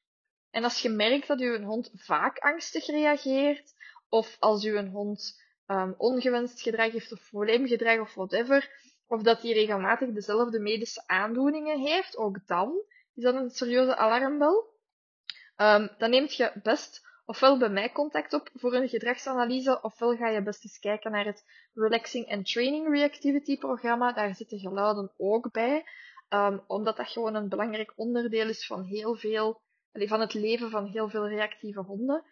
En 0.49 0.63
als 0.63 0.81
je 0.81 0.89
merkt 0.89 1.27
dat 1.27 1.39
uw 1.39 1.63
hond 1.63 1.91
vaak 1.93 2.37
angstig 2.37 2.85
reageert, 2.85 3.75
of 4.09 4.35
als 4.39 4.63
uw 4.63 4.85
hond 4.85 5.41
um, 5.67 5.95
ongewenst 5.97 6.61
gedrag 6.61 6.91
heeft 6.91 7.11
of 7.11 7.29
probleemgedrag 7.29 7.99
of 7.99 8.13
whatever, 8.13 8.69
of 9.07 9.21
dat 9.21 9.41
hij 9.41 9.51
regelmatig 9.51 10.11
dezelfde 10.11 10.59
medische 10.59 11.03
aandoeningen 11.07 11.79
heeft, 11.79 12.17
ook 12.17 12.47
dan 12.47 12.81
is 13.13 13.23
dat 13.23 13.35
een 13.35 13.49
serieuze 13.49 13.95
alarmbel. 13.95 14.75
Um, 15.57 15.89
dan 15.97 16.09
neemt 16.09 16.35
je 16.35 16.51
best 16.63 17.05
ofwel 17.25 17.57
bij 17.57 17.69
mij 17.69 17.91
contact 17.91 18.33
op 18.33 18.49
voor 18.53 18.73
een 18.73 18.89
gedragsanalyse, 18.89 19.81
ofwel 19.81 20.15
ga 20.15 20.29
je 20.29 20.43
best 20.43 20.63
eens 20.63 20.79
kijken 20.79 21.11
naar 21.11 21.25
het 21.25 21.43
Relaxing 21.73 22.31
and 22.31 22.51
Training 22.51 22.87
Reactivity 22.89 23.57
programma. 23.57 24.13
Daar 24.13 24.35
zitten 24.35 24.59
geluiden 24.59 25.11
ook 25.17 25.51
bij, 25.51 25.83
um, 26.29 26.63
omdat 26.67 26.97
dat 26.97 27.09
gewoon 27.09 27.35
een 27.35 27.49
belangrijk 27.49 27.93
onderdeel 27.95 28.49
is 28.49 28.65
van 28.65 28.83
heel 28.83 29.15
veel, 29.15 29.61
van 29.91 30.19
het 30.19 30.33
leven 30.33 30.69
van 30.69 30.85
heel 30.85 31.09
veel 31.09 31.27
reactieve 31.27 31.81
honden. 31.81 32.23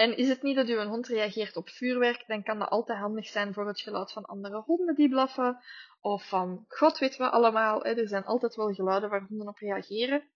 En 0.00 0.16
is 0.16 0.28
het 0.28 0.42
niet 0.42 0.56
dat 0.56 0.68
uw 0.68 0.84
hond 0.84 1.06
reageert 1.06 1.56
op 1.56 1.68
vuurwerk, 1.68 2.24
dan 2.26 2.42
kan 2.42 2.58
dat 2.58 2.68
altijd 2.68 2.98
handig 2.98 3.26
zijn 3.26 3.52
voor 3.54 3.66
het 3.66 3.80
geluid 3.80 4.12
van 4.12 4.24
andere 4.24 4.60
honden 4.60 4.94
die 4.94 5.08
blaffen. 5.08 5.64
Of 6.00 6.28
van 6.28 6.64
god 6.68 6.98
weet 6.98 7.16
wat 7.16 7.32
allemaal. 7.32 7.82
Hè. 7.82 7.90
Er 7.90 8.08
zijn 8.08 8.24
altijd 8.24 8.54
wel 8.54 8.74
geluiden 8.74 9.10
waar 9.10 9.26
honden 9.28 9.48
op 9.48 9.58
reageren. 9.58 10.28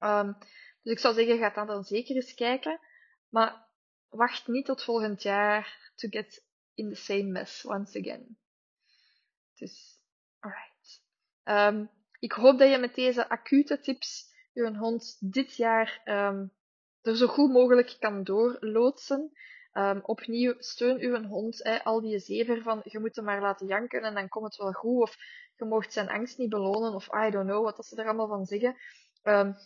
Um, 0.00 0.36
dus 0.82 0.92
ik 0.92 0.98
zou 0.98 1.14
zeggen, 1.14 1.38
ga 1.38 1.50
dan, 1.50 1.66
dan 1.66 1.84
zeker 1.84 2.14
eens 2.14 2.34
kijken. 2.34 2.80
Maar 3.28 3.66
wacht 4.08 4.46
niet 4.46 4.66
tot 4.66 4.84
volgend 4.84 5.22
jaar 5.22 5.90
to 5.94 6.08
get 6.08 6.44
in 6.74 6.88
the 6.88 6.96
same 6.96 7.24
mess 7.24 7.64
once 7.64 7.98
again. 7.98 8.38
Dus, 9.54 10.00
alright. 10.38 11.02
Um, 11.44 11.90
ik 12.18 12.32
hoop 12.32 12.58
dat 12.58 12.70
je 12.70 12.78
met 12.78 12.94
deze 12.94 13.28
acute 13.28 13.80
tips 13.80 14.34
je 14.52 14.76
hond 14.76 15.16
dit 15.32 15.56
jaar 15.56 16.00
um, 16.04 16.52
er 17.06 17.16
zo 17.16 17.26
goed 17.26 17.50
mogelijk 17.50 17.96
kan 17.98 18.22
doorloodsen. 18.22 19.32
Um, 19.72 20.00
opnieuw, 20.02 20.54
steun 20.58 21.00
uw 21.00 21.22
hond. 21.22 21.62
Hè, 21.62 21.84
al 21.84 22.00
die 22.00 22.18
zever 22.18 22.62
van, 22.62 22.80
je 22.84 22.98
moet 22.98 23.16
hem 23.16 23.24
maar 23.24 23.40
laten 23.40 23.66
janken 23.66 24.02
en 24.02 24.14
dan 24.14 24.28
komt 24.28 24.44
het 24.44 24.56
wel 24.56 24.72
goed. 24.72 25.02
Of 25.02 25.16
je 25.56 25.64
moogt 25.64 25.92
zijn 25.92 26.08
angst 26.08 26.38
niet 26.38 26.48
belonen. 26.48 26.94
Of 26.94 27.06
I 27.06 27.30
don't 27.30 27.48
know, 27.48 27.64
wat 27.64 27.86
ze 27.86 27.96
er 27.96 28.04
allemaal 28.04 28.28
van 28.28 28.44
zeggen. 28.44 28.76
Um, 29.22 29.56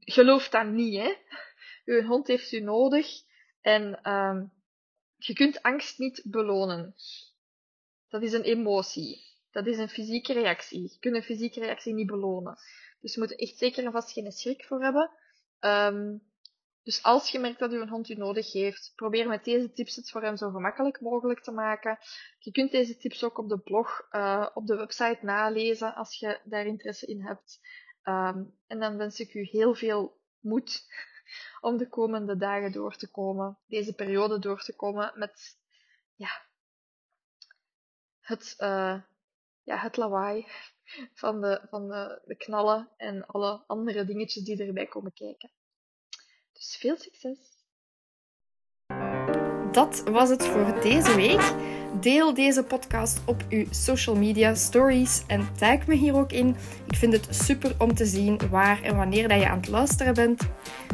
geloof 0.00 0.48
dat 0.48 0.66
niet, 0.66 1.00
hè. 1.00 1.14
Uw 1.84 2.02
hond 2.02 2.26
heeft 2.26 2.52
u 2.52 2.60
nodig. 2.60 3.06
En 3.60 4.12
um, 4.12 4.52
je 5.16 5.32
kunt 5.32 5.62
angst 5.62 5.98
niet 5.98 6.22
belonen. 6.24 6.94
Dat 8.08 8.22
is 8.22 8.32
een 8.32 8.42
emotie. 8.42 9.30
Dat 9.50 9.66
is 9.66 9.78
een 9.78 9.88
fysieke 9.88 10.32
reactie. 10.32 10.82
Je 10.82 10.98
kunt 11.00 11.14
een 11.14 11.22
fysieke 11.22 11.60
reactie 11.60 11.94
niet 11.94 12.06
belonen. 12.06 12.58
Dus 13.00 13.14
je 13.14 13.20
moet 13.20 13.30
er 13.30 13.38
echt 13.38 13.58
zeker 13.58 13.84
en 13.84 13.92
vast 13.92 14.12
geen 14.12 14.32
schrik 14.32 14.64
voor 14.64 14.82
hebben. 14.82 15.10
Dus 16.82 17.02
als 17.02 17.30
je 17.30 17.38
merkt 17.38 17.58
dat 17.58 17.72
uw 17.72 17.86
hond 17.86 18.08
u 18.08 18.14
nodig 18.14 18.52
heeft, 18.52 18.92
probeer 18.94 19.28
met 19.28 19.44
deze 19.44 19.72
tips 19.72 19.96
het 19.96 20.10
voor 20.10 20.22
hem 20.22 20.36
zo 20.36 20.50
gemakkelijk 20.50 21.00
mogelijk 21.00 21.42
te 21.42 21.50
maken. 21.50 21.98
Je 22.38 22.50
kunt 22.50 22.70
deze 22.70 22.96
tips 22.96 23.24
ook 23.24 23.38
op 23.38 23.48
de 23.48 23.58
blog, 23.58 24.06
uh, 24.10 24.48
op 24.54 24.66
de 24.66 24.76
website 24.76 25.18
nalezen 25.20 25.94
als 25.94 26.18
je 26.18 26.40
daar 26.44 26.66
interesse 26.66 27.06
in 27.06 27.22
hebt. 27.22 27.60
Um, 28.04 28.58
en 28.66 28.80
dan 28.80 28.96
wens 28.96 29.20
ik 29.20 29.34
u 29.34 29.42
heel 29.42 29.74
veel 29.74 30.20
moed 30.40 30.86
om 31.60 31.76
de 31.76 31.88
komende 31.88 32.36
dagen 32.36 32.72
door 32.72 32.96
te 32.96 33.10
komen, 33.10 33.58
deze 33.66 33.94
periode 33.94 34.38
door 34.38 34.62
te 34.62 34.76
komen 34.76 35.12
met 35.14 35.58
ja, 36.14 36.30
het, 38.20 38.54
uh, 38.58 39.02
ja, 39.62 39.76
het 39.76 39.96
lawaai 39.96 40.46
van, 41.20 41.40
de, 41.40 41.66
van 41.70 41.88
de, 41.88 42.22
de 42.24 42.36
knallen 42.36 42.88
en 42.96 43.26
alle 43.26 43.64
andere 43.66 44.04
dingetjes 44.04 44.44
die 44.44 44.66
erbij 44.66 44.86
komen 44.86 45.12
kijken. 45.12 45.50
Dus 46.62 46.76
veel 46.76 46.96
succes! 46.98 47.38
Dat 49.72 50.02
was 50.10 50.28
het 50.28 50.46
voor 50.46 50.80
deze 50.82 51.16
week. 51.16 51.52
Deel 52.00 52.34
deze 52.34 52.62
podcast 52.62 53.20
op 53.26 53.44
uw 53.48 53.64
social 53.70 54.16
media 54.16 54.54
stories 54.54 55.22
en 55.26 55.48
tag 55.58 55.86
me 55.86 55.94
hier 55.94 56.14
ook 56.14 56.32
in. 56.32 56.56
Ik 56.86 56.96
vind 56.96 57.12
het 57.12 57.28
super 57.30 57.74
om 57.78 57.94
te 57.94 58.06
zien 58.06 58.40
waar 58.50 58.82
en 58.82 58.96
wanneer 58.96 59.28
dat 59.28 59.40
je 59.40 59.48
aan 59.48 59.56
het 59.56 59.68
luisteren 59.68 60.14
bent. 60.14 60.42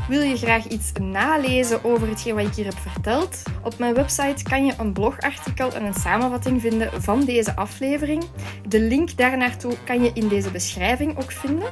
Wil 0.09 0.21
je 0.21 0.37
graag 0.37 0.67
iets 0.67 0.93
nalezen 0.93 1.85
over 1.85 2.09
hetgeen 2.09 2.35
wat 2.35 2.47
ik 2.47 2.55
hier 2.55 2.65
heb 2.65 2.79
verteld? 2.79 3.43
Op 3.65 3.79
mijn 3.79 3.95
website 3.95 4.43
kan 4.43 4.67
je 4.67 4.75
een 4.79 4.93
blogartikel 4.93 5.73
en 5.73 5.85
een 5.85 5.95
samenvatting 5.95 6.61
vinden 6.61 7.03
van 7.03 7.25
deze 7.25 7.57
aflevering. 7.57 8.25
De 8.69 8.81
link 8.81 9.17
daarnaartoe 9.17 9.75
kan 9.85 10.03
je 10.03 10.11
in 10.15 10.29
deze 10.29 10.51
beschrijving 10.51 11.19
ook 11.19 11.33
vinden 11.33 11.69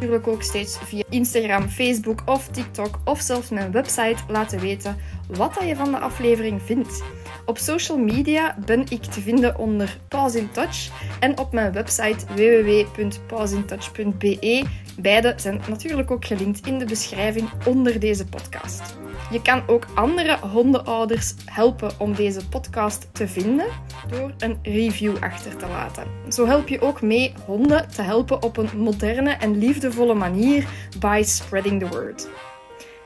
natuurlijk 0.00 0.28
ook 0.28 0.42
steeds 0.42 0.78
via 0.78 1.02
Instagram, 1.08 1.68
Facebook 1.68 2.22
of 2.24 2.48
TikTok 2.48 2.98
of 3.04 3.20
zelfs 3.20 3.48
mijn 3.48 3.72
website 3.72 4.16
laten 4.28 4.60
weten 4.60 4.96
wat 5.26 5.58
je 5.66 5.76
van 5.76 5.90
de 5.90 5.98
aflevering 5.98 6.62
vindt. 6.62 7.02
Op 7.46 7.58
social 7.58 7.98
media 7.98 8.56
ben 8.66 8.84
ik 8.88 9.02
te 9.02 9.20
vinden 9.20 9.58
onder 9.58 9.98
Pause 10.08 10.38
in 10.38 10.50
Touch 10.50 10.90
en 11.20 11.38
op 11.38 11.52
mijn 11.52 11.72
website 11.72 12.26
www.pausintouch.be. 12.34 14.64
Beide 14.98 15.32
zijn 15.36 15.60
natuurlijk 15.68 16.10
ook 16.10 16.24
gelinkt 16.24 16.66
in 16.66 16.78
de 16.78 16.84
beschrijving 16.84 17.50
onder 17.66 18.00
deze 18.00 18.26
podcast. 18.26 18.98
Je 19.30 19.42
kan 19.42 19.62
ook 19.66 19.86
andere 19.94 20.38
hondenouders 20.38 21.34
helpen 21.44 21.90
om 21.98 22.14
deze 22.14 22.48
podcast 22.48 23.14
te 23.14 23.28
vinden 23.28 23.66
door 24.08 24.32
een 24.38 24.58
review 24.62 25.16
achter 25.20 25.56
te 25.56 25.66
laten. 25.66 26.04
Zo 26.28 26.46
help 26.46 26.68
je 26.68 26.80
ook 26.80 27.02
mee 27.02 27.32
honden 27.46 27.88
te 27.88 28.02
helpen 28.02 28.42
op 28.42 28.56
een 28.56 28.68
moderne 28.76 29.30
en 29.30 29.58
liefdevolle 29.58 30.14
manier 30.14 30.68
by 30.98 31.22
spreading 31.24 31.80
the 31.80 31.88
word. 31.88 32.28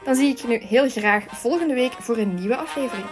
Dan 0.05 0.15
zie 0.15 0.29
ik 0.29 0.39
je 0.39 0.47
nu 0.47 0.57
heel 0.57 0.89
graag 0.89 1.25
volgende 1.29 1.75
week 1.75 1.93
voor 1.93 2.17
een 2.17 2.35
nieuwe 2.35 2.57
aflevering. 2.57 3.07